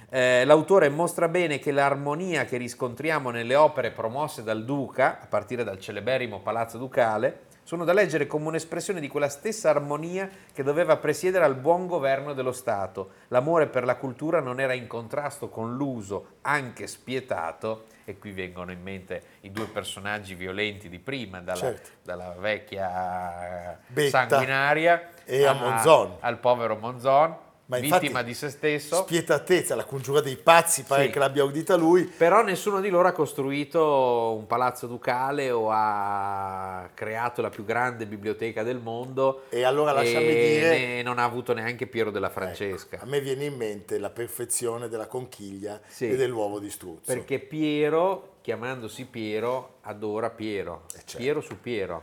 Eh, 0.08 0.42
l'autore 0.46 0.88
mostra 0.88 1.28
bene 1.28 1.58
che 1.58 1.70
l'armonia 1.70 2.46
che 2.46 2.56
riscontriamo 2.56 3.28
nelle 3.28 3.56
opere 3.56 3.90
promosse 3.90 4.42
dal 4.42 4.64
duca, 4.64 5.20
a 5.20 5.26
partire 5.26 5.64
dal 5.64 5.78
celeberrimo 5.78 6.40
Palazzo 6.40 6.78
Ducale, 6.78 7.48
sono 7.70 7.84
da 7.84 7.92
leggere 7.92 8.26
come 8.26 8.48
un'espressione 8.48 8.98
di 8.98 9.06
quella 9.06 9.28
stessa 9.28 9.70
armonia 9.70 10.28
che 10.52 10.64
doveva 10.64 10.96
presiedere 10.96 11.44
al 11.44 11.54
buon 11.54 11.86
governo 11.86 12.32
dello 12.32 12.50
Stato. 12.50 13.10
L'amore 13.28 13.68
per 13.68 13.84
la 13.84 13.94
cultura 13.94 14.40
non 14.40 14.58
era 14.58 14.72
in 14.72 14.88
contrasto 14.88 15.48
con 15.50 15.76
l'uso, 15.76 16.38
anche 16.40 16.88
spietato, 16.88 17.84
e 18.04 18.18
qui 18.18 18.32
vengono 18.32 18.72
in 18.72 18.82
mente 18.82 19.22
i 19.42 19.52
due 19.52 19.66
personaggi 19.66 20.34
violenti 20.34 20.88
di 20.88 20.98
prima, 20.98 21.38
dalla, 21.38 21.60
Certo. 21.60 21.90
dalla 22.02 22.34
vecchia 22.36 23.78
Betta 23.86 24.26
sanguinaria 24.26 25.10
e 25.24 25.46
a 25.46 25.52
Monzon. 25.52 26.16
al 26.18 26.38
povero 26.38 26.74
Monzon, 26.74 27.36
Ma 27.70 27.78
infatti, 27.78 28.00
vittima 28.02 28.22
di 28.22 28.34
se 28.34 28.48
stesso. 28.50 28.96
Spietatezza, 28.96 29.76
la 29.76 29.84
congiura 29.84 30.20
dei 30.20 30.36
pazzi, 30.36 30.82
pare 30.82 31.04
Sì. 31.04 31.10
che 31.10 31.18
l'abbia 31.20 31.44
udita 31.44 31.76
lui. 31.76 32.02
Però 32.04 32.42
nessuno 32.42 32.80
di 32.80 32.88
loro 32.90 33.06
ha 33.06 33.12
costruito 33.12 34.34
un 34.36 34.46
palazzo 34.48 34.88
ducale 34.88 35.50
o 35.52 35.68
ha 35.70 36.90
creato 36.94 37.40
la 37.42 37.48
più 37.48 37.64
grande 37.64 38.06
biblioteca 38.06 38.62
del 38.64 38.78
mondo. 38.78 39.44
E 39.50 39.62
allora 39.62 39.92
lasciami 39.92 40.26
e 40.28 40.34
dire- 40.34 40.78
ne- 40.78 41.02
non 41.02 41.18
ha 41.20 41.24
avuto 41.24 41.52
neanche 41.54 41.86
Piero 41.86 42.10
della 42.10 42.26
Ecco, 42.26 42.38
Francesca. 42.40 42.98
a 43.00 43.06
me 43.06 43.20
viene 43.20 43.44
in 43.44 43.54
mente 43.56 43.98
la 43.98 44.10
perfezione 44.10 44.88
della 44.88 45.06
conchiglia 45.06 45.80
Sì. 45.86 46.10
e 46.10 46.16
dell'uovo 46.16 46.58
di 46.58 46.70
struzzo. 46.70 47.02
Perché 47.12 47.38
Piero, 47.38 48.34
chiamandosi 48.40 49.04
Piero, 49.04 49.74
adora 49.82 50.30
Piero. 50.30 50.82
Eh, 50.94 50.98
certo. 51.04 51.16
Piero 51.18 51.40
su 51.40 51.60
Piero. 51.60 52.02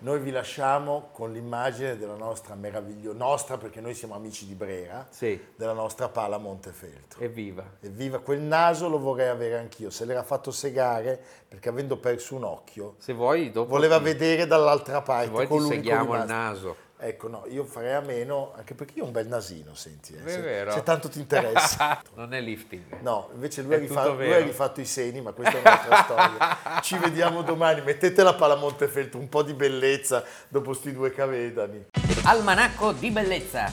Noi 0.00 0.20
vi 0.20 0.30
lasciamo 0.30 1.08
con 1.12 1.32
l'immagine 1.32 1.96
della 1.98 2.14
nostra 2.14 2.54
meravigliosa, 2.54 3.16
nostra 3.18 3.56
perché 3.58 3.80
noi 3.80 3.94
siamo 3.94 4.14
amici 4.14 4.46
di 4.46 4.54
Brera, 4.54 5.04
Sì, 5.10 5.40
della 5.56 5.72
nostra 5.72 6.08
pala 6.08 6.38
Montefeltro. 6.38 7.20
evviva. 7.20 7.64
Evviva, 7.80 8.20
quel 8.20 8.40
naso 8.40 8.88
lo 8.88 9.00
vorrei 9.00 9.28
avere 9.28 9.58
anch'io, 9.58 9.90
se 9.90 10.04
l'era 10.04 10.22
fatto 10.22 10.52
segare 10.52 11.20
perché 11.48 11.68
avendo 11.68 11.96
perso 11.96 12.36
un 12.36 12.44
occhio 12.44 12.94
Se 12.98 13.12
vuoi, 13.12 13.50
dopo 13.50 13.70
voleva 13.70 13.98
ti, 13.98 14.04
vedere 14.04 14.46
dall'altra 14.46 15.02
parte. 15.02 15.24
se 15.36 15.46
vuoi 15.46 15.46
ti 15.48 15.66
seghiamo 15.66 16.14
il 16.14 16.24
naso. 16.26 16.76
Ecco, 17.00 17.28
no, 17.28 17.44
io 17.48 17.64
farei 17.64 17.94
a 17.94 18.00
meno, 18.00 18.52
anche 18.56 18.74
perché 18.74 18.94
io 18.96 19.04
ho 19.04 19.06
un 19.06 19.12
bel 19.12 19.28
nasino, 19.28 19.72
senti, 19.74 20.14
eh, 20.14 20.24
È 20.24 20.28
se, 20.28 20.40
vero. 20.40 20.72
se 20.72 20.82
tanto 20.82 21.08
ti 21.08 21.20
interessa. 21.20 22.02
non 22.16 22.34
è 22.34 22.40
lifting. 22.40 23.00
No, 23.02 23.28
invece 23.34 23.62
lui 23.62 23.74
ha, 23.74 23.76
È 23.76 23.80
rifa- 23.80 24.02
tutto 24.02 24.14
lui 24.14 24.32
ha 24.32 24.38
rifatto 24.40 24.80
i 24.80 24.84
seni, 24.84 25.20
ma 25.20 25.30
questa 25.30 25.58
è 25.58 25.60
un'altra 25.60 25.96
storia. 26.02 26.80
Ci 26.82 26.98
vediamo 26.98 27.42
domani, 27.42 27.82
mettete 27.82 28.24
la 28.24 28.34
palla 28.34 28.56
Montefeltro, 28.56 29.20
un 29.20 29.28
po' 29.28 29.44
di 29.44 29.54
bellezza 29.54 30.24
dopo 30.48 30.72
sti 30.72 30.92
due 30.92 31.12
cavedani. 31.12 31.86
Almanacco 32.24 32.90
di 32.92 33.10
bellezza 33.10 33.72